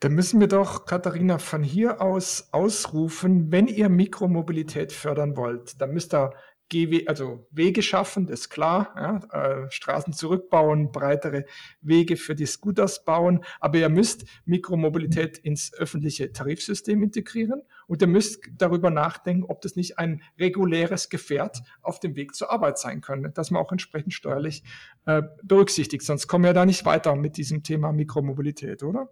Dann 0.00 0.14
müssen 0.14 0.38
wir 0.38 0.46
doch, 0.46 0.86
Katharina, 0.86 1.38
von 1.38 1.64
hier 1.64 2.00
aus 2.00 2.48
ausrufen, 2.52 3.50
wenn 3.50 3.66
ihr 3.66 3.88
Mikromobilität 3.88 4.92
fördern 4.92 5.36
wollt, 5.36 5.80
dann 5.80 5.92
müsst 5.92 6.14
ihr 6.14 6.32
Gehwe 6.68 7.04
also 7.06 7.46
Wege 7.50 7.82
schaffen, 7.82 8.26
das 8.26 8.40
ist 8.40 8.50
klar, 8.50 8.94
ja, 8.96 9.64
äh, 9.64 9.70
Straßen 9.70 10.12
zurückbauen, 10.12 10.92
breitere 10.92 11.44
Wege 11.80 12.16
für 12.16 12.34
die 12.34 12.46
Scooters 12.46 13.04
bauen, 13.04 13.44
aber 13.60 13.78
ihr 13.78 13.88
müsst 13.88 14.24
Mikromobilität 14.44 15.38
ins 15.38 15.72
öffentliche 15.74 16.32
Tarifsystem 16.32 17.02
integrieren 17.02 17.62
und 17.86 18.02
ihr 18.02 18.08
müsst 18.08 18.48
darüber 18.56 18.90
nachdenken, 18.90 19.44
ob 19.44 19.62
das 19.62 19.76
nicht 19.76 19.98
ein 19.98 20.22
reguläres 20.38 21.08
Gefährt 21.08 21.62
auf 21.82 22.00
dem 22.00 22.16
Weg 22.16 22.34
zur 22.34 22.50
Arbeit 22.50 22.78
sein 22.78 23.00
könnte, 23.00 23.30
das 23.30 23.50
man 23.50 23.62
auch 23.62 23.72
entsprechend 23.72 24.12
steuerlich 24.12 24.62
äh, 25.06 25.22
berücksichtigt, 25.42 26.04
sonst 26.04 26.26
kommen 26.26 26.44
wir 26.44 26.52
da 26.52 26.66
nicht 26.66 26.84
weiter 26.84 27.16
mit 27.16 27.36
diesem 27.36 27.62
Thema 27.62 27.92
Mikromobilität, 27.92 28.82
oder? 28.82 29.08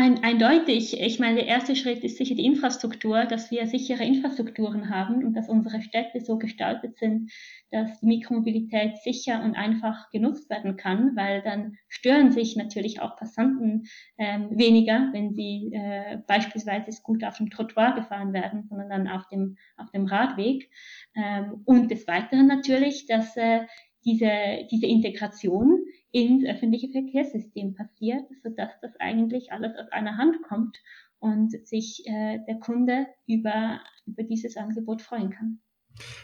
Ein, 0.00 0.22
eindeutig. 0.22 1.00
Ich 1.00 1.18
meine, 1.18 1.34
der 1.34 1.46
erste 1.48 1.74
Schritt 1.74 2.04
ist 2.04 2.18
sicher 2.18 2.36
die 2.36 2.44
Infrastruktur, 2.44 3.24
dass 3.24 3.50
wir 3.50 3.66
sichere 3.66 4.04
Infrastrukturen 4.04 4.90
haben 4.90 5.24
und 5.24 5.34
dass 5.34 5.48
unsere 5.48 5.82
Städte 5.82 6.20
so 6.20 6.38
gestaltet 6.38 6.96
sind, 6.98 7.32
dass 7.72 7.98
die 7.98 8.06
Mikromobilität 8.06 8.98
sicher 8.98 9.42
und 9.42 9.56
einfach 9.56 10.08
genutzt 10.10 10.48
werden 10.50 10.76
kann, 10.76 11.16
weil 11.16 11.42
dann 11.42 11.78
stören 11.88 12.30
sich 12.30 12.54
natürlich 12.54 13.00
auch 13.00 13.16
Passanten 13.16 13.88
ähm, 14.18 14.56
weniger, 14.56 15.08
wenn 15.10 15.34
sie 15.34 15.72
äh, 15.74 16.18
beispielsweise 16.28 17.02
gut 17.02 17.24
auf 17.24 17.38
dem 17.38 17.50
Trottoir 17.50 17.96
gefahren 17.96 18.32
werden, 18.32 18.68
sondern 18.68 18.90
dann 18.90 19.08
auf 19.08 19.26
dem, 19.26 19.56
auf 19.76 19.90
dem 19.90 20.06
Radweg. 20.06 20.70
Ähm, 21.16 21.62
und 21.64 21.90
des 21.90 22.06
Weiteren 22.06 22.46
natürlich, 22.46 23.06
dass 23.06 23.36
äh, 23.36 23.62
diese, 24.04 24.30
diese 24.70 24.86
Integration 24.86 25.80
ins 26.10 26.44
öffentliche 26.44 26.88
Verkehrssystem 26.88 27.74
passiert, 27.74 28.24
sodass 28.42 28.70
das 28.80 28.92
eigentlich 28.98 29.52
alles 29.52 29.76
aus 29.76 29.90
einer 29.92 30.16
Hand 30.16 30.42
kommt 30.42 30.78
und 31.18 31.52
sich 31.66 32.06
äh, 32.06 32.38
der 32.46 32.58
Kunde 32.60 33.06
über, 33.26 33.80
über 34.06 34.22
dieses 34.22 34.56
Angebot 34.56 35.02
freuen 35.02 35.30
kann. 35.30 35.60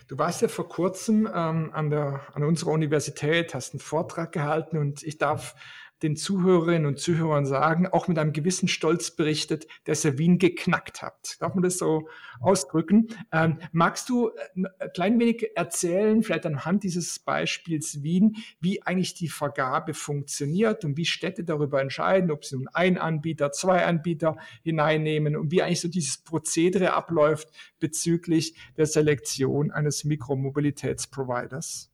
Du 0.08 0.18
warst 0.18 0.40
ja 0.40 0.48
vor 0.48 0.68
kurzem 0.68 1.26
ähm, 1.26 1.70
an, 1.72 1.90
der, 1.90 2.20
an 2.32 2.44
unserer 2.44 2.70
Universität, 2.70 3.54
hast 3.54 3.74
einen 3.74 3.80
Vortrag 3.80 4.32
gehalten 4.32 4.78
und 4.78 5.02
ich 5.02 5.18
darf 5.18 5.56
den 6.04 6.16
Zuhörerinnen 6.16 6.84
und 6.84 7.00
Zuhörern 7.00 7.46
sagen, 7.46 7.86
auch 7.86 8.08
mit 8.08 8.18
einem 8.18 8.34
gewissen 8.34 8.68
Stolz 8.68 9.10
berichtet, 9.10 9.66
dass 9.84 10.04
er 10.04 10.18
Wien 10.18 10.38
geknackt 10.38 11.00
hat. 11.00 11.36
Darf 11.40 11.54
man 11.54 11.64
das 11.64 11.78
so 11.78 12.08
ausdrücken? 12.40 13.08
Ähm, 13.32 13.58
magst 13.72 14.10
du 14.10 14.28
äh, 14.28 14.32
ein 14.54 14.92
klein 14.92 15.18
wenig 15.18 15.56
erzählen, 15.56 16.22
vielleicht 16.22 16.44
anhand 16.44 16.84
dieses 16.84 17.18
Beispiels 17.18 18.02
Wien, 18.02 18.36
wie 18.60 18.82
eigentlich 18.82 19.14
die 19.14 19.28
Vergabe 19.28 19.94
funktioniert 19.94 20.84
und 20.84 20.98
wie 20.98 21.06
Städte 21.06 21.42
darüber 21.42 21.80
entscheiden, 21.80 22.30
ob 22.30 22.44
sie 22.44 22.56
nun 22.56 22.68
ein 22.68 22.98
Anbieter, 22.98 23.50
zwei 23.52 23.86
Anbieter 23.86 24.36
hineinnehmen 24.62 25.36
und 25.36 25.50
wie 25.52 25.62
eigentlich 25.62 25.80
so 25.80 25.88
dieses 25.88 26.18
Prozedere 26.18 26.92
abläuft 26.92 27.48
bezüglich 27.80 28.54
der 28.76 28.84
Selektion 28.84 29.70
eines 29.70 30.04
Mikromobilitätsproviders? 30.04 31.93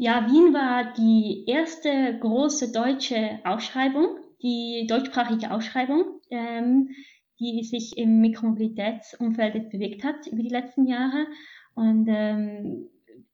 Ja, 0.00 0.30
Wien 0.30 0.54
war 0.54 0.92
die 0.92 1.44
erste 1.48 2.16
große 2.20 2.70
deutsche 2.70 3.40
Ausschreibung, 3.44 4.06
die 4.40 4.86
deutschsprachige 4.88 5.50
Ausschreibung, 5.50 6.20
ähm, 6.30 6.90
die 7.40 7.64
sich 7.64 7.98
im 7.98 8.20
Mikromobilitätsumfeld 8.20 9.70
bewegt 9.70 10.04
hat 10.04 10.28
über 10.28 10.40
die 10.40 10.50
letzten 10.50 10.86
Jahre. 10.86 11.26
Und 11.74 12.06
ähm, 12.06 12.88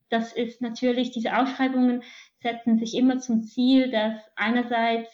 das 0.08 0.32
ist 0.32 0.62
natürlich, 0.62 1.10
diese 1.10 1.36
Ausschreibungen 1.36 2.02
setzen 2.40 2.78
sich 2.78 2.96
immer 2.96 3.18
zum 3.18 3.42
Ziel, 3.42 3.90
dass 3.90 4.14
einerseits 4.34 5.10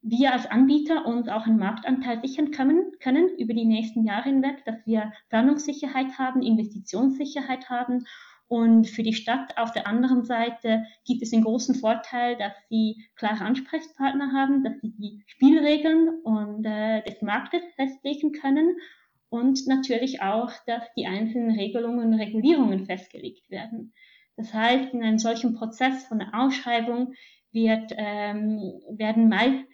wir 0.00 0.32
als 0.32 0.50
Anbieter 0.50 1.04
uns 1.04 1.28
auch 1.28 1.46
einen 1.46 1.58
Marktanteil 1.58 2.22
sichern 2.22 2.52
können, 2.52 2.92
können 3.00 3.28
über 3.36 3.52
die 3.52 3.66
nächsten 3.66 4.06
Jahre 4.06 4.30
hinweg, 4.30 4.64
dass 4.64 4.86
wir 4.86 5.12
Planungssicherheit 5.28 6.18
haben, 6.18 6.40
Investitionssicherheit 6.40 7.68
haben 7.68 8.06
und 8.48 8.86
für 8.88 9.02
die 9.02 9.14
Stadt 9.14 9.58
auf 9.58 9.72
der 9.72 9.86
anderen 9.88 10.24
Seite 10.24 10.84
gibt 11.04 11.22
es 11.22 11.30
den 11.30 11.42
großen 11.42 11.74
Vorteil, 11.74 12.36
dass 12.36 12.52
sie 12.68 13.04
klare 13.16 13.44
Ansprechpartner 13.44 14.32
haben, 14.32 14.62
dass 14.62 14.80
sie 14.80 14.92
die 14.96 15.24
Spielregeln 15.26 16.20
und 16.22 16.64
äh, 16.64 17.02
des 17.02 17.22
Marktes 17.22 17.62
festlegen 17.74 18.32
können 18.32 18.76
und 19.28 19.66
natürlich 19.66 20.22
auch, 20.22 20.52
dass 20.66 20.84
die 20.96 21.06
einzelnen 21.06 21.58
Regelungen 21.58 22.12
und 22.12 22.20
Regulierungen 22.20 22.86
festgelegt 22.86 23.50
werden. 23.50 23.92
Das 24.36 24.54
heißt, 24.54 24.92
in 24.94 25.02
einem 25.02 25.18
solchen 25.18 25.54
Prozess 25.54 26.04
von 26.04 26.18
der 26.18 26.30
Ausschreibung 26.34 27.14
wird, 27.50 27.92
ähm, 27.96 28.60
werden 28.90 29.28
meist, 29.28 29.66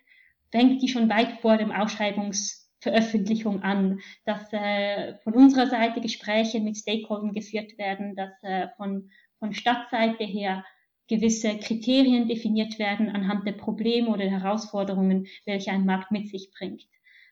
fängt 0.50 0.80
die 0.80 0.88
schon 0.88 1.10
weit 1.10 1.40
vor 1.40 1.58
dem 1.58 1.72
Ausschreibungs 1.72 2.61
Veröffentlichung 2.82 3.62
an, 3.62 4.00
dass 4.24 4.52
äh, 4.52 5.14
von 5.22 5.34
unserer 5.34 5.68
Seite 5.68 6.00
Gespräche 6.00 6.60
mit 6.60 6.76
Stakeholdern 6.76 7.32
geführt 7.32 7.78
werden, 7.78 8.16
dass 8.16 8.32
äh, 8.42 8.68
von, 8.76 9.10
von 9.38 9.54
Stadtseite 9.54 10.24
her 10.24 10.64
gewisse 11.06 11.58
Kriterien 11.58 12.26
definiert 12.26 12.80
werden 12.80 13.08
anhand 13.08 13.46
der 13.46 13.52
Probleme 13.52 14.08
oder 14.08 14.24
Herausforderungen, 14.24 15.28
welche 15.46 15.70
ein 15.70 15.86
Markt 15.86 16.10
mit 16.10 16.28
sich 16.28 16.50
bringt. 16.50 16.82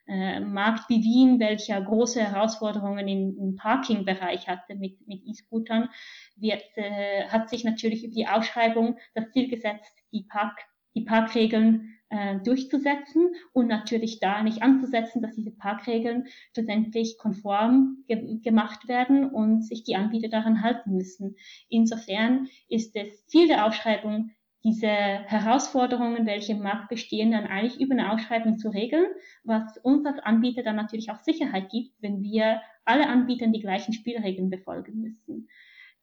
Äh, 0.07 0.39
Markt 0.39 0.89
wie 0.89 1.03
Wien, 1.03 1.39
welcher 1.41 1.81
große 1.81 2.21
Herausforderungen 2.21 3.07
im, 3.09 3.37
im 3.37 3.55
Parking-Bereich 3.57 4.47
hatte 4.47 4.75
mit, 4.75 5.05
mit 5.05 5.21
E-Scootern, 5.25 5.89
wird, 6.37 6.63
äh, 6.75 7.25
hat 7.27 7.49
sich 7.49 7.65
natürlich 7.65 8.05
über 8.05 8.13
die 8.13 8.27
Ausschreibung 8.27 8.97
das 9.15 9.29
Ziel 9.31 9.49
gesetzt, 9.49 9.93
die, 10.13 10.23
Park, 10.23 10.59
die 10.95 11.01
Parkregeln 11.01 11.97
äh, 12.11 12.39
durchzusetzen 12.39 13.33
und 13.53 13.67
natürlich 13.67 14.19
da 14.19 14.43
nicht 14.43 14.61
anzusetzen, 14.61 15.21
dass 15.21 15.33
diese 15.33 15.51
Parkregeln 15.51 16.27
schlussendlich 16.53 17.17
konform 17.17 18.03
ge 18.07 18.39
gemacht 18.41 18.87
werden 18.87 19.29
und 19.29 19.63
sich 19.63 19.83
die 19.83 19.95
Anbieter 19.95 20.29
daran 20.29 20.61
halten 20.61 20.91
müssen. 20.91 21.37
Insofern 21.69 22.49
ist 22.67 22.95
das 22.95 23.25
Ziel 23.27 23.47
der 23.47 23.65
Ausschreibung, 23.65 24.31
diese 24.63 24.87
Herausforderungen, 24.87 26.25
welche 26.27 26.51
im 26.51 26.61
Markt 26.61 26.89
bestehen, 26.89 27.31
dann 27.31 27.47
eigentlich 27.47 27.79
über 27.79 27.93
eine 27.93 28.11
Ausschreibung 28.11 28.59
zu 28.59 28.69
regeln, 28.69 29.07
was 29.43 29.77
uns 29.77 30.05
als 30.05 30.19
Anbieter 30.19 30.61
dann 30.61 30.75
natürlich 30.75 31.09
auch 31.09 31.19
Sicherheit 31.19 31.69
gibt, 31.71 31.95
wenn 32.01 32.21
wir 32.21 32.61
alle 32.85 33.07
Anbietern 33.07 33.53
die 33.53 33.61
gleichen 33.61 33.93
Spielregeln 33.93 34.49
befolgen 34.49 35.01
müssen. 35.01 35.47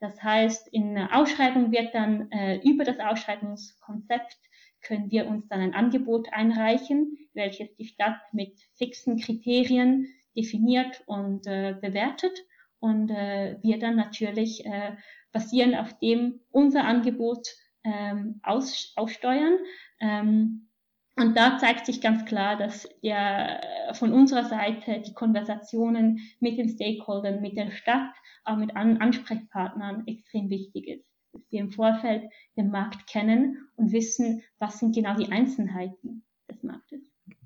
Das 0.01 0.23
heißt, 0.23 0.69
in 0.69 0.95
der 0.95 1.17
Ausschreibung 1.17 1.71
wird 1.71 1.95
dann 1.95 2.31
äh, 2.31 2.61
über 2.63 2.85
das 2.85 2.99
Ausschreibungskonzept 2.99 4.39
können 4.83 5.11
wir 5.11 5.27
uns 5.27 5.49
dann 5.49 5.61
ein 5.61 5.75
Angebot 5.75 6.33
einreichen, 6.33 7.17
welches 7.35 7.75
die 7.77 7.87
Stadt 7.87 8.21
mit 8.33 8.59
fixen 8.77 9.19
Kriterien 9.19 10.07
definiert 10.37 11.03
und 11.07 11.47
äh, 11.47 11.75
bewertet 11.81 12.33
und 12.81 13.11
äh, 13.11 13.57
wir 13.63 13.79
dann 13.79 13.97
natürlich 13.97 14.65
äh, 14.65 14.97
basierend 15.33 15.77
auf 15.77 15.99
dem 15.99 16.41
unser 16.51 16.85
Angebot 16.85 17.49
ähm, 17.85 18.41
aus, 18.43 18.93
aussteuern. 18.97 19.59
Ähm, 20.01 20.69
und 21.17 21.37
da 21.37 21.59
zeigt 21.59 21.87
sich 21.87 22.01
ganz 22.01 22.25
klar, 22.27 22.57
dass 22.57 22.89
der, 23.03 23.61
von 23.95 24.13
unserer 24.13 24.45
Seite 24.45 25.03
die 25.05 25.15
Konversationen 25.15 26.21
mit 26.39 26.59
den 26.59 26.69
Stakeholdern, 26.69 27.41
mit 27.41 27.57
der 27.57 27.73
Stadt, 27.73 28.15
auch 28.45 28.57
mit 28.57 28.77
An 28.77 28.99
Ansprechpartnern 28.99 30.07
extrem 30.07 30.49
wichtig 30.49 30.87
ist 30.87 31.08
wir 31.51 31.61
im 31.61 31.71
Vorfeld 31.71 32.25
den 32.57 32.71
Markt 32.71 33.07
kennen 33.07 33.69
und 33.77 33.93
wissen, 33.93 34.43
was 34.59 34.79
sind 34.79 34.95
genau 34.95 35.17
die 35.17 35.31
Einzelheiten 35.31 36.25
des 36.51 36.63
Marktes. 36.63 37.01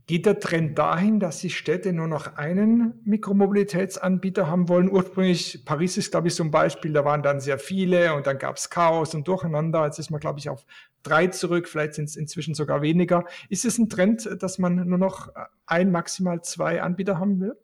Geht 0.06 0.26
der 0.26 0.40
Trend 0.40 0.76
dahin, 0.78 1.20
dass 1.20 1.38
die 1.38 1.50
Städte 1.50 1.92
nur 1.92 2.08
noch 2.08 2.36
einen 2.36 3.00
Mikromobilitätsanbieter 3.04 4.48
haben 4.48 4.68
wollen? 4.68 4.90
Ursprünglich, 4.90 5.64
Paris 5.64 5.96
ist, 5.96 6.10
glaube 6.10 6.26
ich, 6.26 6.34
so 6.34 6.42
ein 6.42 6.50
Beispiel, 6.50 6.92
da 6.92 7.04
waren 7.04 7.22
dann 7.22 7.40
sehr 7.40 7.58
viele 7.58 8.12
und 8.14 8.26
dann 8.26 8.38
gab 8.38 8.56
es 8.56 8.68
Chaos 8.68 9.14
und 9.14 9.28
Durcheinander. 9.28 9.84
Jetzt 9.84 10.00
ist 10.00 10.10
man, 10.10 10.18
glaube 10.18 10.40
ich, 10.40 10.48
auf 10.48 10.66
drei 11.04 11.28
zurück, 11.28 11.68
vielleicht 11.68 11.94
sind 11.94 12.06
es 12.06 12.16
inzwischen 12.16 12.54
sogar 12.54 12.82
weniger. 12.82 13.24
Ist 13.48 13.64
es 13.64 13.78
ein 13.78 13.88
Trend, 13.88 14.28
dass 14.40 14.58
man 14.58 14.88
nur 14.88 14.98
noch 14.98 15.28
ein, 15.66 15.92
maximal 15.92 16.42
zwei 16.42 16.82
Anbieter 16.82 17.20
haben 17.20 17.40
will? 17.40 17.56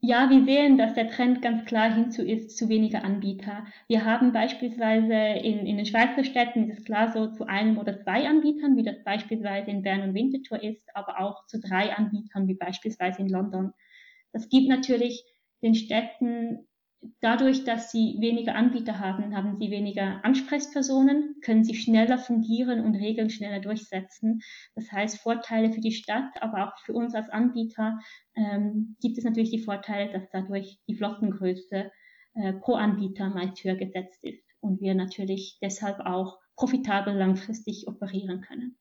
Ja, 0.00 0.30
wir 0.30 0.44
sehen, 0.44 0.78
dass 0.78 0.94
der 0.94 1.10
Trend 1.10 1.42
ganz 1.42 1.64
klar 1.64 1.92
hinzu 1.92 2.22
ist 2.22 2.56
zu 2.56 2.68
weniger 2.68 3.02
Anbieter. 3.02 3.66
Wir 3.88 4.04
haben 4.04 4.32
beispielsweise 4.32 5.12
in, 5.12 5.66
in 5.66 5.76
den 5.76 5.86
Schweizer 5.86 6.22
Städten 6.22 6.70
ist 6.70 6.78
es 6.78 6.84
klar 6.84 7.12
so 7.12 7.26
zu 7.32 7.46
einem 7.48 7.78
oder 7.78 7.98
zwei 7.98 8.28
Anbietern, 8.28 8.76
wie 8.76 8.84
das 8.84 9.02
beispielsweise 9.02 9.72
in 9.72 9.82
Bern 9.82 10.02
und 10.02 10.14
Winterthur 10.14 10.62
ist, 10.62 10.88
aber 10.94 11.18
auch 11.18 11.46
zu 11.46 11.58
drei 11.58 11.92
Anbietern, 11.96 12.46
wie 12.46 12.54
beispielsweise 12.54 13.20
in 13.20 13.28
London. 13.28 13.72
Das 14.32 14.48
gibt 14.48 14.68
natürlich 14.68 15.24
den 15.62 15.74
Städten 15.74 16.68
dadurch, 17.20 17.64
dass 17.64 17.90
sie 17.90 18.16
weniger 18.20 18.54
Anbieter 18.54 18.98
haben, 18.98 19.36
haben 19.36 19.56
sie 19.58 19.70
weniger 19.70 20.24
Ansprechpersonen, 20.24 21.36
können 21.42 21.64
sie 21.64 21.74
schneller 21.74 22.18
fungieren 22.18 22.84
und 22.84 22.94
Regeln 22.94 23.30
schneller 23.30 23.60
durchsetzen. 23.60 24.40
Das 24.74 24.90
heißt, 24.90 25.18
Vorteile 25.18 25.72
für 25.72 25.80
die 25.80 25.92
Stadt, 25.92 26.40
aber 26.40 26.68
auch 26.68 26.78
für 26.84 26.92
uns 26.92 27.14
als 27.14 27.28
Anbieter 27.30 27.98
ähm, 28.34 28.96
gibt 29.00 29.18
es 29.18 29.24
natürlich 29.24 29.50
die 29.50 29.64
Vorteile, 29.64 30.12
dass 30.12 30.28
dadurch 30.32 30.78
die 30.88 30.96
Flottengröße 30.96 31.90
äh, 32.34 32.52
pro 32.54 32.74
Anbieter 32.74 33.30
meist 33.30 33.62
höher 33.62 33.76
gesetzt 33.76 34.22
ist 34.22 34.44
und 34.60 34.80
wir 34.80 34.94
natürlich 34.94 35.58
deshalb 35.62 36.00
auch 36.00 36.38
profitabel 36.56 37.14
langfristig 37.14 37.86
operieren 37.86 38.40
können. 38.40 38.76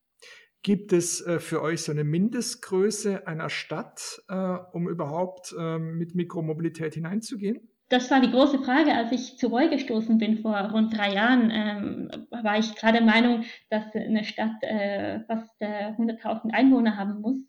Gibt 0.64 0.92
es 0.92 1.22
äh, 1.22 1.40
für 1.40 1.62
euch 1.62 1.84
so 1.84 1.92
eine 1.92 2.04
Mindestgröße 2.04 3.28
einer 3.28 3.50
Stadt, 3.50 4.22
äh, 4.28 4.58
um 4.74 4.90
überhaupt 4.90 5.56
äh, 5.58 5.78
mit 5.78 6.16
Mikromobilität 6.16 6.96
hineinzugehen? 6.96 7.70
Das 7.90 8.12
war 8.12 8.20
die 8.20 8.32
große 8.32 8.60
Frage, 8.60 8.94
als 8.94 9.12
ich 9.12 9.38
zu 9.38 9.48
Roy 9.48 9.70
gestoßen 9.70 10.18
bin 10.18 10.40
vor 10.40 10.58
rund 10.72 10.96
drei 10.96 11.14
Jahren, 11.14 11.52
ähm, 11.52 12.28
war 12.32 12.60
ich 12.60 12.76
klar 12.76 12.92
der 12.92 13.02
Meinung, 13.02 13.46
dass 13.70 13.96
eine 13.96 14.26
Stadt 14.26 14.62
äh, 14.62 15.22
fast 15.22 15.50
äh, 15.60 15.94
100.000 15.98 16.52
Einwohner 16.52 16.98
haben 16.98 17.22
muss. 17.22 17.40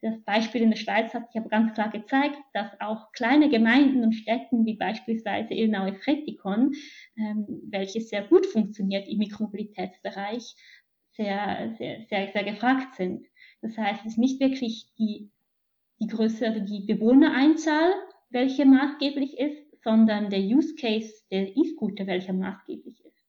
Das 0.00 0.22
Beispiel 0.24 0.62
in 0.62 0.70
der 0.70 0.76
Schweiz 0.76 1.12
hat 1.12 1.26
sich 1.26 1.40
aber 1.40 1.48
ganz 1.48 1.74
klar 1.74 1.90
gezeigt, 1.90 2.36
dass 2.52 2.68
auch 2.80 3.10
kleine 3.12 3.48
Gemeinden 3.48 4.04
und 4.04 4.12
Städten 4.12 4.64
wie 4.64 4.76
beispielsweise 4.76 5.54
Illinois-Fretikon, 5.54 6.72
ähm, 7.16 7.46
welches 7.70 8.10
sehr 8.10 8.22
gut 8.22 8.46
funktioniert 8.46 9.08
im 9.08 9.18
Mikromobilitätsbereich, 9.18 10.54
sehr, 11.12 11.74
sehr, 11.78 12.04
sehr, 12.08 12.28
sehr 12.28 12.44
gefragt 12.44 12.94
sind. 12.94 13.26
Das 13.60 13.76
heißt, 13.76 14.02
es 14.02 14.12
ist 14.12 14.18
nicht 14.18 14.38
wirklich 14.38 14.92
die, 14.98 15.30
die 15.98 16.06
Größe, 16.06 16.46
also 16.46 16.60
die 16.60 16.86
Bewohnereinzahl, 16.86 17.92
welche 18.30 18.66
maßgeblich 18.66 19.36
ist, 19.36 19.67
sondern 19.82 20.30
der 20.30 20.40
Use 20.40 20.74
Case 20.74 21.12
der 21.30 21.56
E-Scooter, 21.56 22.06
welcher 22.06 22.32
maßgeblich 22.32 23.04
ist. 23.04 23.26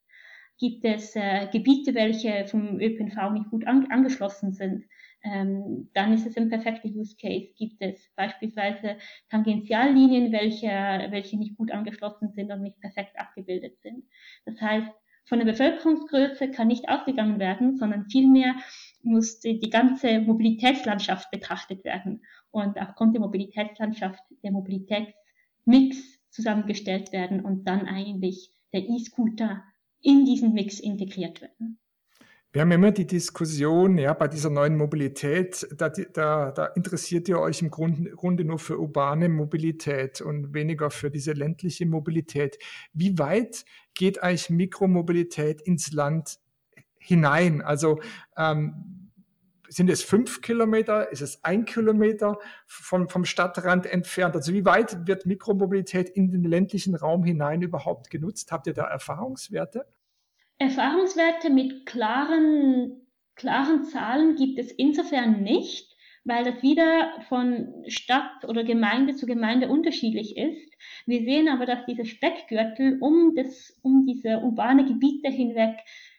Gibt 0.58 0.84
es 0.84 1.16
äh, 1.16 1.48
Gebiete, 1.52 1.94
welche 1.96 2.46
vom 2.48 2.80
ÖPNV 2.80 3.32
nicht 3.32 3.50
gut 3.50 3.66
an, 3.66 3.88
angeschlossen 3.92 4.52
sind, 4.52 4.86
ähm, 5.24 5.90
dann 5.94 6.14
ist 6.14 6.26
es 6.26 6.38
ein 6.38 6.50
perfekter 6.50 6.88
Use 6.88 7.16
Case. 7.20 7.54
Gibt 7.58 7.82
es 7.82 8.10
beispielsweise 8.16 8.98
Tangentiallinien, 9.30 10.32
welche, 10.32 10.68
welche 11.12 11.38
nicht 11.38 11.58
gut 11.58 11.72
angeschlossen 11.72 12.32
sind 12.32 12.52
und 12.52 12.62
nicht 12.62 12.80
perfekt 12.80 13.20
abgebildet 13.20 13.80
sind. 13.82 14.04
Das 14.46 14.60
heißt, 14.62 14.90
von 15.26 15.40
der 15.40 15.46
Bevölkerungsgröße 15.46 16.50
kann 16.52 16.68
nicht 16.68 16.90
ausgegangen 16.90 17.40
werden, 17.40 17.78
sondern 17.78 18.10
vielmehr 18.10 18.56
muss 19.04 19.40
die, 19.40 19.60
die 19.60 19.70
ganze 19.70 20.22
Mobilitätslandschaft 20.22 21.30
betrachtet 21.32 21.84
werden 21.84 22.24
und 22.52 22.80
aufgrund 22.80 23.14
der 23.14 23.22
Mobilitätslandschaft 23.22 24.24
der 24.44 24.52
Mobilitätsmix 24.52 26.19
zusammengestellt 26.40 27.12
werden 27.12 27.42
und 27.42 27.68
dann 27.68 27.86
eigentlich 27.86 28.52
der 28.74 28.88
E-Scooter 28.88 29.62
in 30.02 30.26
diesen 30.26 30.54
Mix 30.54 30.80
integriert 30.80 31.42
werden. 31.42 31.78
Wir 32.52 32.64
haben 32.64 32.72
immer 32.72 32.92
die 32.92 33.06
Diskussion, 33.06 34.00
ja, 34.00 34.14
bei 34.14 34.28
dieser 34.28 34.50
neuen 34.50 34.76
Mobilität, 34.76 35.68
da, 35.76 35.90
da, 35.90 36.52
da 36.52 36.66
interessiert 36.68 37.30
ihr 37.30 37.40
euch 37.40 37.62
im 37.62 37.70
Grunde, 37.70 38.10
Grunde 38.12 38.44
nur 38.44 38.58
für 38.58 38.80
urbane 38.80 39.30
Mobilität 39.30 40.22
und 40.22 40.54
weniger 40.56 40.90
für 40.90 41.12
diese 41.12 41.34
ländliche 41.34 41.86
Mobilität. 41.86 42.58
Wie 42.92 43.20
weit 43.20 43.66
geht 43.94 44.24
eigentlich 44.24 44.50
Mikromobilität 44.50 45.62
ins 45.62 45.92
Land 45.92 46.40
hinein? 46.98 47.62
Also 47.62 48.00
ähm, 48.36 48.99
sind 49.70 49.90
es 49.90 50.04
fünf 50.04 50.42
Kilometer? 50.42 51.12
Ist 51.12 51.22
es 51.22 51.44
ein 51.44 51.66
Kilometer 51.66 52.38
vom, 52.66 53.08
vom 53.08 53.26
Stadtrand 53.26 53.86
entfernt? 53.86 54.36
Also 54.36 54.54
wie 54.54 54.66
weit 54.66 55.08
wird 55.08 55.26
Mikromobilität 55.26 56.10
in 56.10 56.32
den 56.32 56.44
ländlichen 56.44 56.96
Raum 56.96 57.24
hinein 57.24 57.62
überhaupt 57.62 58.10
genutzt? 58.10 58.52
Habt 58.52 58.68
ihr 58.68 58.74
da 58.74 58.84
Erfahrungswerte? 58.86 59.86
Erfahrungswerte 60.58 61.50
mit 61.50 61.86
klaren, 61.86 63.08
klaren 63.36 63.86
Zahlen 63.86 64.36
gibt 64.36 64.60
es 64.60 64.72
insofern 64.72 65.42
nicht, 65.42 65.96
weil 66.26 66.44
das 66.44 66.62
wieder 66.62 67.14
von 67.30 67.74
Stadt 67.88 68.46
oder 68.46 68.64
Gemeinde 68.64 69.16
zu 69.16 69.26
Gemeinde 69.26 69.70
unterschiedlich 69.70 70.36
ist. 70.36 70.74
Wir 71.06 71.24
sehen 71.24 71.48
aber, 71.48 71.66
dass 71.66 71.86
diese 71.86 72.06
Speckgürtel 72.06 72.98
um, 73.00 73.34
das, 73.36 73.78
um 73.84 74.06
diese 74.06 74.40
urbane 74.40 74.86
Gebiete 74.86 75.30
hinweg 75.30 75.78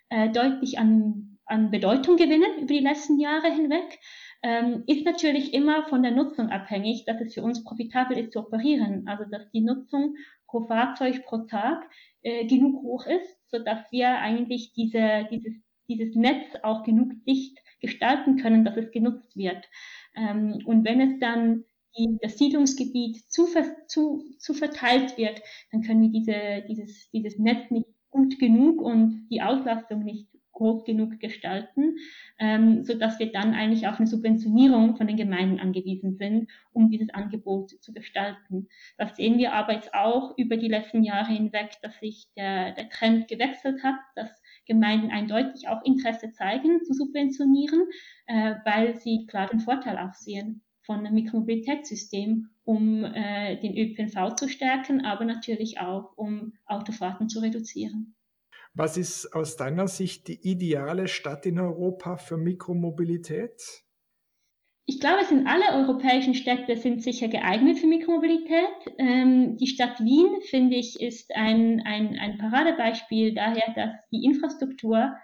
äh, 0.09 0.31
deutlich 0.31 0.79
an, 0.79 1.39
an 1.51 1.71
Bedeutung 1.71 2.17
gewinnen 2.17 2.59
über 2.59 2.75
die 2.75 2.81
letzten 2.81 3.19
Jahre 3.19 3.53
hinweg. 3.53 3.99
Ähm, 4.43 4.85
ist 4.87 5.05
natürlich 5.05 5.53
immer 5.53 5.87
von 5.89 6.03
der 6.03 6.13
Nutzung 6.13 6.49
abhängig, 6.49 7.05
dass 7.05 7.21
es 7.21 7.35
für 7.35 7.43
uns 7.43 7.63
profitabel 7.63 8.17
ist 8.17 8.33
zu 8.33 8.41
operieren. 8.41 9.07
Also 9.07 9.25
dass 9.31 9.51
die 9.51 9.61
Nutzung 9.61 10.17
pro 10.47 10.67
Fahrzeug 10.67 11.25
pro 11.27 11.39
Tag 11.39 11.89
äh, 12.23 12.47
genug 12.47 12.83
hoch 12.83 13.07
ist, 13.07 13.39
so 13.51 13.59
dass 13.59 13.81
wir 13.91 14.19
eigentlich 14.19 14.73
diese, 14.73 15.27
dieses, 15.31 15.55
dieses 15.89 16.15
Netz 16.15 16.47
auch 16.63 16.85
genug 16.85 17.13
dicht 17.27 17.59
gestalten 17.81 18.37
können, 18.37 18.65
dass 18.65 18.77
es 18.77 18.91
genutzt 18.91 19.37
wird. 19.37 19.69
Ähm, 20.17 20.63
und 20.65 20.85
wenn 20.85 21.01
es 21.01 21.19
dann 21.19 21.65
die, 21.99 22.19
das 22.23 22.39
Siedlungsgebiet 22.39 23.31
zu, 23.31 23.47
zu, 23.89 24.25
zu 24.39 24.55
verteilt 24.55 25.19
wird, 25.19 25.43
dann 25.73 25.83
können 25.83 26.03
wir 26.03 26.11
diese, 26.11 26.65
dieses, 26.69 27.11
dieses 27.11 27.39
Netz 27.39 27.71
nicht 27.71 27.87
gut 28.11 28.39
genug 28.39 28.81
und 28.81 29.29
die 29.31 29.43
Auslastung 29.43 30.05
nicht 30.05 30.30
groß 30.61 30.85
genug 30.85 31.19
gestalten, 31.21 31.97
ähm, 32.39 32.85
so 32.85 32.95
dass 32.95 33.19
wir 33.19 33.33
dann 33.33 33.55
eigentlich 33.55 33.89
auf 33.89 33.99
eine 33.99 34.07
Subventionierung 34.07 34.97
von 34.97 35.07
den 35.07 35.17
Gemeinden 35.17 35.59
angewiesen 35.59 36.17
sind, 36.17 36.51
um 36.73 36.91
dieses 36.91 37.09
Angebot 37.11 37.71
zu 37.81 37.95
gestalten. 37.95 38.69
Das 38.99 39.17
sehen 39.17 39.39
wir 39.39 39.55
aber 39.55 39.73
jetzt 39.73 39.95
auch 39.95 40.37
über 40.37 40.59
die 40.59 40.69
letzten 40.69 41.03
Jahre 41.03 41.33
hinweg, 41.33 41.79
dass 41.83 41.99
sich 41.99 42.29
der, 42.37 42.73
der 42.73 42.91
Trend 42.91 43.29
gewechselt 43.29 43.83
hat, 43.83 43.97
dass 44.15 44.31
Gemeinden 44.67 45.11
eindeutig 45.11 45.67
auch 45.69 45.83
Interesse 45.83 46.31
zeigen 46.33 46.85
zu 46.85 46.93
subventionieren, 46.93 47.87
äh, 48.27 48.57
weil 48.65 48.97
sie 48.97 49.27
klar 49.27 49.49
den 49.49 49.61
Vorteil 49.61 49.97
auch 49.97 50.15
sehen 50.15 50.63
von 50.83 51.01
einem 51.01 51.15
Mikromobilitätssystem, 51.15 52.51
um 52.65 53.05
äh, 53.05 53.57
den 53.61 53.77
ÖPNV 53.77 54.35
zu 54.35 54.49
stärken, 54.49 55.05
aber 55.05 55.25
natürlich 55.25 55.81
auch, 55.81 56.17
um 56.17 56.53
Autofahrten 56.67 57.29
zu 57.29 57.41
reduzieren. 57.41 58.15
Was 58.75 58.97
ist 58.97 59.35
aus 59.35 59.57
deiner 59.57 59.89
Sicht 59.89 60.29
die 60.29 60.41
ideale 60.49 61.09
Stadt 61.09 61.45
in 61.45 61.59
Europa 61.59 62.17
für 62.17 62.37
Mikromobilität? 62.37 63.85
Ich 64.87 64.99
glaube, 64.99 65.21
es 65.23 65.29
sind 65.29 65.47
alle 65.47 65.85
europäischen 65.85 66.35
Städte 66.35 66.77
sind 66.77 67.03
sicher 67.03 67.29
geeignet 67.29 67.79
für 67.79 67.87
Mikromobilität. 67.87 68.95
Ähm, 68.99 69.57
die 69.57 69.67
Stadt 69.67 70.01
Wien, 70.01 70.41
finde 70.43 70.77
ich, 70.77 71.01
ist 71.01 71.35
ein, 71.35 71.83
ein, 71.85 72.19
ein 72.19 72.39
Paradebeispiel 72.39 73.35
daher, 73.35 73.73
dass 73.75 73.91
die 74.11 74.25
Infrastruktur 74.25 75.15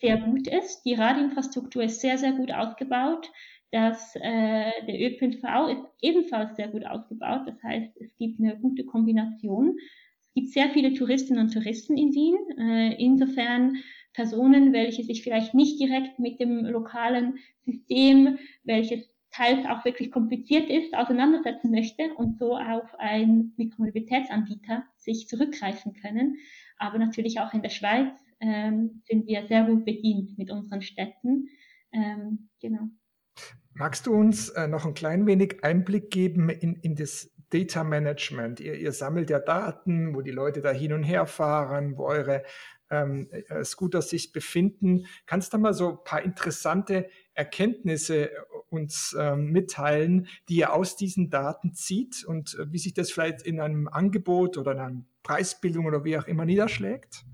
sehr 0.00 0.18
gut 0.18 0.46
ist. 0.46 0.84
Die 0.84 0.94
Radinfrastruktur 0.94 1.82
ist 1.84 2.00
sehr, 2.00 2.18
sehr 2.18 2.32
gut 2.32 2.52
ausgebaut. 2.52 3.30
Das, 3.72 4.14
äh, 4.16 4.70
der 4.86 5.00
ÖPNV 5.00 5.68
ist 5.70 5.84
ebenfalls 6.00 6.56
sehr 6.56 6.68
gut 6.68 6.86
ausgebaut. 6.86 7.42
Das 7.46 7.62
heißt, 7.62 7.96
es 8.00 8.16
gibt 8.16 8.40
eine 8.40 8.58
gute 8.58 8.84
Kombination 8.84 9.76
gibt 10.34 10.50
sehr 10.50 10.70
viele 10.70 10.94
Touristinnen 10.94 11.44
und 11.44 11.52
Touristen 11.52 11.96
in 11.96 12.12
Wien. 12.12 12.36
Äh, 12.58 12.94
insofern 13.02 13.76
Personen, 14.12 14.72
welche 14.72 15.02
sich 15.02 15.22
vielleicht 15.22 15.54
nicht 15.54 15.80
direkt 15.80 16.18
mit 16.18 16.40
dem 16.40 16.64
lokalen 16.66 17.38
System, 17.64 18.38
welches 18.62 19.08
teils 19.30 19.66
auch 19.66 19.84
wirklich 19.84 20.12
kompliziert 20.12 20.70
ist, 20.70 20.94
auseinandersetzen 20.94 21.70
möchte 21.72 22.14
und 22.14 22.38
so 22.38 22.56
auf 22.56 22.94
einen 22.98 23.52
Mikromobilitätsanbieter 23.56 24.84
sich 24.96 25.26
zurückgreifen 25.26 25.94
können. 25.94 26.36
Aber 26.78 26.98
natürlich 26.98 27.40
auch 27.40 27.52
in 27.52 27.62
der 27.62 27.70
Schweiz 27.70 28.12
ähm, 28.40 29.02
sind 29.06 29.26
wir 29.26 29.46
sehr 29.48 29.64
gut 29.64 29.84
bedient 29.84 30.38
mit 30.38 30.50
unseren 30.50 30.82
Städten. 30.82 31.48
Ähm, 31.92 32.48
genau. 32.60 32.88
Magst 33.74 34.06
du 34.06 34.14
uns 34.14 34.50
äh, 34.50 34.68
noch 34.68 34.86
ein 34.86 34.94
klein 34.94 35.26
wenig 35.26 35.64
Einblick 35.64 36.10
geben 36.12 36.48
in, 36.48 36.76
in 36.76 36.94
das 36.94 37.33
Data 37.54 37.84
Management. 37.84 38.58
Ihr, 38.58 38.74
ihr, 38.74 38.90
sammelt 38.90 39.30
ja 39.30 39.38
Daten, 39.38 40.12
wo 40.16 40.22
die 40.22 40.32
Leute 40.32 40.60
da 40.60 40.72
hin 40.72 40.92
und 40.92 41.04
her 41.04 41.24
fahren, 41.24 41.96
wo 41.96 42.04
eure 42.04 42.42
ähm, 42.90 43.28
äh, 43.30 43.62
Scooter 43.62 44.02
sich 44.02 44.32
befinden. 44.32 45.06
Kannst 45.24 45.54
du 45.54 45.58
mal 45.58 45.72
so 45.72 45.90
ein 45.90 45.98
paar 46.04 46.22
interessante 46.22 47.08
Erkenntnisse 47.32 48.32
äh, 48.32 48.36
uns 48.70 49.16
ähm, 49.16 49.52
mitteilen, 49.52 50.26
die 50.48 50.56
ihr 50.56 50.72
aus 50.72 50.96
diesen 50.96 51.30
Daten 51.30 51.74
zieht 51.74 52.24
und 52.24 52.58
äh, 52.58 52.72
wie 52.72 52.78
sich 52.78 52.92
das 52.92 53.12
vielleicht 53.12 53.42
in 53.42 53.60
einem 53.60 53.86
Angebot 53.86 54.58
oder 54.58 54.72
in 54.72 54.78
einer 54.80 55.04
Preisbildung 55.22 55.86
oder 55.86 56.04
wie 56.04 56.18
auch 56.18 56.26
immer 56.26 56.44
niederschlägt? 56.44 57.24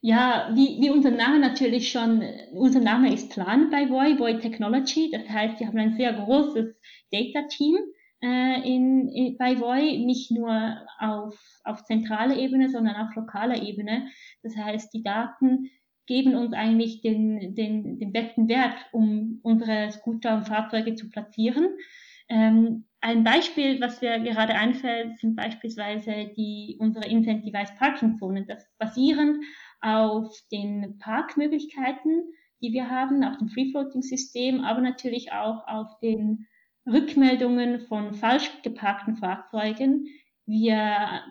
Ja, 0.00 0.48
wie, 0.54 0.80
wie 0.80 0.90
unser 0.90 1.10
Name 1.10 1.40
natürlich 1.40 1.90
schon, 1.90 2.22
unser 2.52 2.80
Name 2.80 3.12
ist 3.12 3.30
Plan 3.30 3.68
bei 3.70 3.88
Voy, 3.88 4.16
Voy 4.16 4.38
Technology. 4.38 5.10
Das 5.10 5.28
heißt, 5.28 5.58
wir 5.58 5.66
haben 5.66 5.78
ein 5.78 5.96
sehr 5.96 6.12
großes 6.12 6.76
Data-Team 7.10 7.78
in, 8.22 9.08
in, 9.08 9.36
bei 9.36 9.58
Voi 9.58 9.98
nicht 9.98 10.30
nur 10.30 10.76
auf, 10.98 11.38
auf 11.64 11.84
zentraler 11.84 12.36
Ebene, 12.36 12.70
sondern 12.70 12.96
auf 12.96 13.14
lokaler 13.16 13.62
Ebene. 13.62 14.06
Das 14.42 14.56
heißt, 14.56 14.94
die 14.94 15.02
Daten 15.02 15.70
geben 16.06 16.34
uns 16.34 16.52
eigentlich 16.52 17.00
den, 17.00 17.54
den, 17.54 17.98
den 17.98 18.12
besten 18.12 18.48
Wert, 18.48 18.74
um 18.92 19.40
unsere 19.42 19.90
Scooter 19.90 20.36
und 20.36 20.46
Fahrzeuge 20.46 20.94
zu 20.94 21.10
platzieren. 21.10 21.68
Ähm, 22.28 22.86
ein 23.00 23.24
Beispiel, 23.24 23.80
was 23.80 24.00
mir 24.00 24.20
gerade 24.20 24.54
einfällt, 24.54 25.18
sind 25.18 25.34
beispielsweise 25.34 26.30
die, 26.36 26.76
unsere 26.78 27.08
Incentivized 27.08 27.76
Parking 27.76 28.18
Zonen. 28.18 28.46
Das 28.46 28.64
basierend 28.78 29.44
auf 29.80 30.32
den 30.52 30.98
Parkmöglichkeiten, 30.98 32.32
die 32.60 32.72
wir 32.72 32.88
haben, 32.88 33.24
auf 33.24 33.38
dem 33.38 33.48
Free-Floating-System, 33.48 34.60
aber 34.60 34.80
natürlich 34.80 35.32
auch 35.32 35.66
auf 35.66 35.98
den 36.00 36.46
Rückmeldungen 36.86 37.80
von 37.80 38.14
falsch 38.14 38.50
geparkten 38.62 39.16
Fahrzeugen 39.16 40.06
wir 40.46 41.22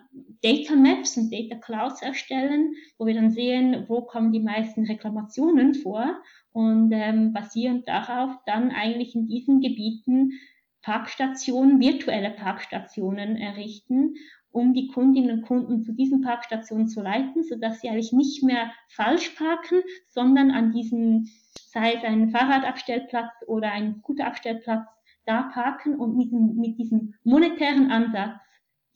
Data 0.42 0.74
Maps 0.74 1.16
und 1.16 1.32
Data 1.32 1.56
Clouds 1.56 2.02
erstellen, 2.02 2.74
wo 2.98 3.06
wir 3.06 3.14
dann 3.14 3.30
sehen, 3.30 3.84
wo 3.88 4.02
kommen 4.02 4.32
die 4.32 4.40
meisten 4.40 4.86
Reklamationen 4.86 5.74
vor 5.74 6.20
und 6.52 6.92
ähm, 6.92 7.32
basierend 7.32 7.86
darauf 7.86 8.36
dann 8.46 8.70
eigentlich 8.70 9.14
in 9.14 9.28
diesen 9.28 9.60
Gebieten 9.60 10.32
Parkstationen, 10.82 11.78
virtuelle 11.78 12.30
Parkstationen 12.30 13.36
errichten, 13.36 14.14
um 14.50 14.74
die 14.74 14.88
Kundinnen 14.88 15.38
und 15.38 15.42
Kunden 15.42 15.82
zu 15.82 15.92
diesen 15.92 16.22
Parkstationen 16.22 16.88
zu 16.88 17.00
leiten, 17.02 17.44
sodass 17.44 17.80
sie 17.80 17.88
eigentlich 17.88 18.12
nicht 18.12 18.42
mehr 18.42 18.72
falsch 18.88 19.30
parken, 19.30 19.82
sondern 20.08 20.50
an 20.50 20.72
diesen, 20.72 21.30
sei 21.54 21.94
es 21.94 22.04
ein 22.04 22.30
Fahrradabstellplatz 22.30 23.32
oder 23.46 23.70
ein 23.70 23.94
Scooterabstellplatz, 23.94 24.86
da 25.26 25.50
parken 25.52 25.96
und 25.96 26.16
mit, 26.16 26.32
mit 26.32 26.78
diesem 26.78 27.14
monetären 27.24 27.90
Ansatz 27.90 28.38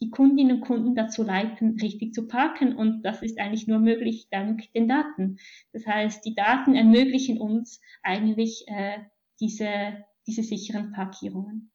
die 0.00 0.10
Kundinnen 0.10 0.56
und 0.56 0.60
Kunden 0.60 0.94
dazu 0.94 1.22
leiten, 1.22 1.78
richtig 1.80 2.12
zu 2.12 2.26
parken. 2.26 2.76
Und 2.76 3.02
das 3.02 3.22
ist 3.22 3.38
eigentlich 3.38 3.66
nur 3.66 3.78
möglich 3.78 4.28
dank 4.30 4.70
den 4.74 4.88
Daten. 4.88 5.38
Das 5.72 5.86
heißt, 5.86 6.24
die 6.24 6.34
Daten 6.34 6.74
ermöglichen 6.74 7.38
uns 7.40 7.80
eigentlich 8.02 8.64
äh, 8.68 8.98
diese, 9.40 10.04
diese 10.26 10.42
sicheren 10.42 10.92
Parkierungen. 10.92 11.70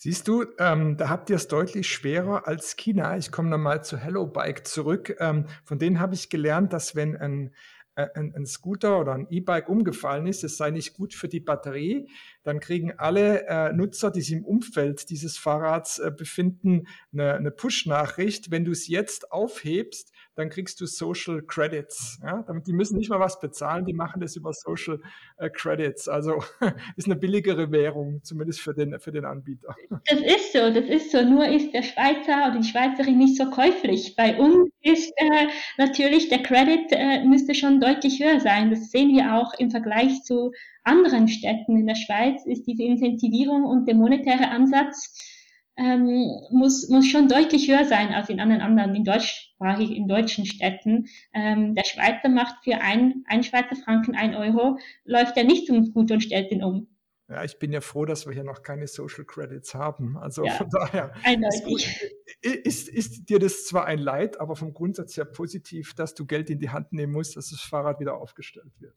Siehst 0.00 0.28
du, 0.28 0.44
ähm, 0.60 0.96
da 0.96 1.08
habt 1.08 1.28
ihr 1.28 1.34
es 1.34 1.48
deutlich 1.48 1.88
schwerer 1.88 2.46
als 2.46 2.76
China. 2.76 3.16
Ich 3.16 3.32
komme 3.32 3.48
nochmal 3.48 3.82
zu 3.82 3.96
Hello 3.96 4.26
Bike 4.26 4.64
zurück. 4.64 5.16
Ähm, 5.18 5.46
von 5.64 5.80
denen 5.80 5.98
habe 5.98 6.14
ich 6.14 6.30
gelernt, 6.30 6.72
dass 6.72 6.94
wenn 6.94 7.16
ein 7.16 7.52
ein, 7.98 8.34
ein 8.34 8.46
Scooter 8.46 9.00
oder 9.00 9.12
ein 9.12 9.26
E-Bike 9.28 9.68
umgefallen 9.68 10.26
ist, 10.26 10.44
es 10.44 10.56
sei 10.56 10.70
nicht 10.70 10.94
gut 10.94 11.14
für 11.14 11.28
die 11.28 11.40
Batterie, 11.40 12.08
dann 12.44 12.60
kriegen 12.60 12.92
alle 12.96 13.46
äh, 13.46 13.72
Nutzer, 13.72 14.10
die 14.10 14.22
sich 14.22 14.36
im 14.36 14.44
Umfeld 14.44 15.10
dieses 15.10 15.36
Fahrrads 15.36 15.98
äh, 15.98 16.12
befinden, 16.16 16.86
eine, 17.12 17.34
eine 17.34 17.50
Push-Nachricht. 17.50 18.50
Wenn 18.50 18.64
du 18.64 18.72
es 18.72 18.86
jetzt 18.86 19.32
aufhebst, 19.32 20.12
dann 20.38 20.50
kriegst 20.50 20.80
du 20.80 20.86
Social 20.86 21.42
Credits. 21.42 22.20
Ja? 22.22 22.44
Die 22.64 22.72
müssen 22.72 22.96
nicht 22.96 23.10
mal 23.10 23.18
was 23.18 23.40
bezahlen, 23.40 23.84
die 23.84 23.92
machen 23.92 24.20
das 24.20 24.36
über 24.36 24.52
Social 24.52 25.00
äh, 25.36 25.50
Credits. 25.50 26.06
Also 26.06 26.44
ist 26.96 27.06
eine 27.06 27.16
billigere 27.16 27.72
Währung, 27.72 28.20
zumindest 28.22 28.60
für 28.60 28.72
den, 28.72 29.00
für 29.00 29.10
den 29.10 29.24
Anbieter. 29.24 29.74
Das 30.06 30.20
ist 30.20 30.52
so, 30.52 30.70
das 30.72 30.88
ist 30.88 31.10
so. 31.10 31.22
Nur 31.22 31.48
ist 31.48 31.74
der 31.74 31.82
Schweizer 31.82 32.50
oder 32.50 32.60
die 32.60 32.68
Schweizerin 32.68 33.18
nicht 33.18 33.36
so 33.36 33.50
käuflich. 33.50 34.14
Bei 34.14 34.38
uns 34.38 34.70
ist 34.80 35.12
äh, 35.16 35.48
natürlich 35.76 36.28
der 36.28 36.44
Credit 36.44 36.86
äh, 36.92 37.24
müsste 37.24 37.56
schon 37.56 37.80
deutlich 37.80 38.22
höher 38.22 38.38
sein. 38.38 38.70
Das 38.70 38.92
sehen 38.92 39.16
wir 39.16 39.34
auch 39.34 39.54
im 39.58 39.72
Vergleich 39.72 40.22
zu 40.22 40.52
anderen 40.84 41.26
Städten 41.26 41.76
in 41.76 41.88
der 41.88 41.96
Schweiz, 41.96 42.46
ist 42.46 42.64
diese 42.68 42.84
Incentivierung 42.84 43.64
und 43.64 43.88
der 43.88 43.96
monetäre 43.96 44.50
Ansatz 44.50 45.37
ähm, 45.78 46.28
muss, 46.50 46.88
muss 46.88 47.06
schon 47.06 47.28
deutlich 47.28 47.70
höher 47.70 47.84
sein 47.84 48.12
als 48.12 48.28
in 48.28 48.40
anderen, 48.40 48.60
anderen 48.60 48.94
in 48.94 49.04
deutschsprachig, 49.04 49.92
in 49.92 50.08
deutschen 50.08 50.44
Städten. 50.44 51.06
Ähm, 51.32 51.74
der 51.74 51.84
Schweizer 51.84 52.28
macht 52.28 52.64
für 52.64 52.80
ein, 52.80 53.24
ein 53.26 53.44
Schweizer 53.44 53.76
Franken 53.76 54.16
ein 54.16 54.34
Euro, 54.34 54.78
läuft 55.04 55.36
er 55.36 55.44
nicht 55.44 55.66
zum 55.66 55.92
Gut 55.92 56.10
und 56.10 56.20
stellt 56.20 56.50
ihn 56.50 56.64
um. 56.64 56.88
Ja, 57.28 57.44
ich 57.44 57.58
bin 57.58 57.72
ja 57.72 57.82
froh, 57.82 58.06
dass 58.06 58.26
wir 58.26 58.32
hier 58.32 58.42
noch 58.42 58.62
keine 58.62 58.86
Social 58.86 59.24
Credits 59.24 59.74
haben. 59.74 60.16
Also 60.16 60.44
ja, 60.44 60.52
von 60.52 60.70
daher 60.70 61.12
ist, 61.42 61.66
ist, 62.42 62.88
ist, 62.88 63.28
dir 63.28 63.38
das 63.38 63.66
zwar 63.66 63.84
ein 63.84 63.98
Leid, 63.98 64.40
aber 64.40 64.56
vom 64.56 64.72
Grundsatz 64.72 65.16
her 65.16 65.26
positiv, 65.26 65.94
dass 65.94 66.14
du 66.14 66.24
Geld 66.24 66.48
in 66.48 66.58
die 66.58 66.70
Hand 66.70 66.92
nehmen 66.92 67.12
musst, 67.12 67.36
dass 67.36 67.50
das 67.50 67.60
Fahrrad 67.60 68.00
wieder 68.00 68.16
aufgestellt 68.16 68.72
wird. 68.80 68.96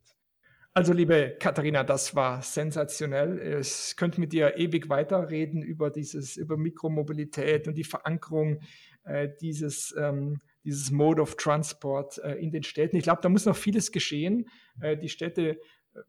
Also, 0.74 0.94
liebe 0.94 1.36
Katharina, 1.38 1.84
das 1.84 2.16
war 2.16 2.42
sensationell. 2.42 3.60
Ich 3.60 3.96
könnte 3.98 4.22
mit 4.22 4.32
dir 4.32 4.58
ewig 4.58 4.88
weiterreden 4.88 5.62
über 5.62 5.90
dieses, 5.90 6.38
über 6.38 6.56
Mikromobilität 6.56 7.68
und 7.68 7.76
die 7.76 7.84
Verankerung 7.84 8.62
äh, 9.04 9.28
dieses, 9.42 9.94
ähm, 10.00 10.40
dieses 10.64 10.90
Mode 10.90 11.22
of 11.22 11.36
Transport 11.36 12.20
äh, 12.20 12.36
in 12.36 12.52
den 12.52 12.64
Städten. 12.64 12.96
Ich 12.96 13.04
glaube, 13.04 13.22
da 13.22 13.28
muss 13.28 13.46
noch 13.46 13.58
vieles 13.58 13.92
geschehen. 13.92 14.48
Äh, 14.80 14.96
die 14.96 15.10
Städte 15.10 15.60
äh, 15.94 16.00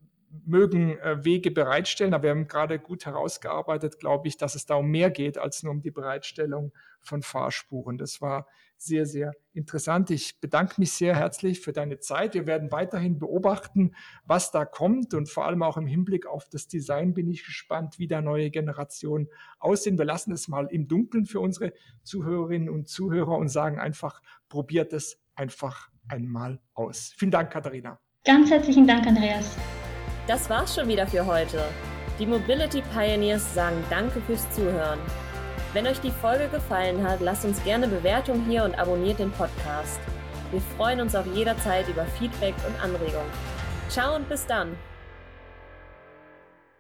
mögen 0.45 0.99
äh, 0.99 1.25
Wege 1.25 1.51
bereitstellen, 1.51 2.15
aber 2.15 2.25
wir 2.25 2.31
haben 2.31 2.49
gerade 2.49 2.79
gut 2.79 3.07
herausgearbeitet, 3.07 3.99
glaube 4.01 4.29
ich, 4.29 4.37
dass 4.37 4.55
es 4.55 4.67
da 4.67 4.77
um 4.77 4.91
mehr 4.91 5.11
geht 5.11 5.39
als 5.39 5.63
nur 5.63 5.73
um 5.73 5.83
die 5.83 5.91
Bereitstellung 5.91 6.73
von 7.01 7.23
Fahrspuren. 7.23 7.99
Das 7.99 8.21
war 8.21 8.47
sehr, 8.77 9.07
sehr 9.07 9.33
interessant. 9.53 10.11
Ich 10.11 10.41
bedanke 10.41 10.75
mich 10.79 10.93
sehr 10.93 11.15
herzlich 11.15 11.61
für 11.61 11.73
deine 11.73 11.99
Zeit. 11.99 12.35
Wir 12.35 12.47
werden 12.47 12.73
weiterhin 12.73 13.19
beobachten, 13.19 13.95
was 14.25 14.51
da 14.51 14.65
kommt 14.65 15.15
und 15.15 15.29
vor 15.29 15.45
allem 15.45 15.63
auch 15.63 15.77
im 15.77 15.87
Hinblick 15.87 16.27
auf 16.27 16.49
das 16.49 16.67
Design 16.67 17.15
bin 17.15 17.29
ich 17.29 17.45
gespannt, 17.45 17.99
wie 17.99 18.09
da 18.09 18.21
neue 18.21 18.51
Generationen 18.51 19.29
aussehen. 19.59 19.99
Wir 19.99 20.05
lassen 20.05 20.33
es 20.33 20.49
mal 20.49 20.67
im 20.71 20.89
Dunkeln 20.89 21.27
für 21.27 21.41
unsere 21.41 21.73
Zuhörerinnen 22.03 22.69
und 22.69 22.89
Zuhörer 22.89 23.37
und 23.37 23.49
sagen 23.49 23.79
einfach, 23.79 24.21
probiert 24.49 24.93
es 24.93 25.21
einfach 25.35 25.91
einmal 26.09 26.61
aus. 26.75 27.13
Vielen 27.17 27.31
Dank, 27.31 27.53
Katharina. 27.53 28.01
Ganz 28.25 28.51
herzlichen 28.51 28.87
Dank, 28.87 29.07
Andreas. 29.07 29.57
Das 30.27 30.49
war's 30.49 30.75
schon 30.75 30.89
wieder 30.89 31.07
für 31.07 31.27
heute. 31.27 31.65
Die 32.19 32.27
Mobility 32.27 32.83
Pioneers 32.95 33.55
sagen 33.55 33.83
Danke 33.91 34.21
fürs 34.21 34.49
Zuhören. 34.53 35.01
Wenn 35.73 35.87
euch 35.87 36.01
die 36.01 36.11
Folge 36.11 36.49
gefallen 36.49 37.03
hat, 37.03 37.21
lasst 37.21 37.45
uns 37.45 37.63
gerne 37.65 37.89
Bewertung 37.89 38.45
hier 38.49 38.65
und 38.65 38.79
abonniert 38.79 39.19
den 39.19 39.33
Podcast. 39.33 40.01
Wir 40.51 40.61
freuen 40.77 41.01
uns 41.01 41.15
auf 41.15 41.27
jederzeit 41.35 41.89
über 41.89 42.05
Feedback 42.05 42.55
und 42.67 42.81
Anregungen. 42.83 43.31
Ciao 43.89 44.15
und 44.15 44.29
bis 44.29 44.47
dann! 44.47 44.77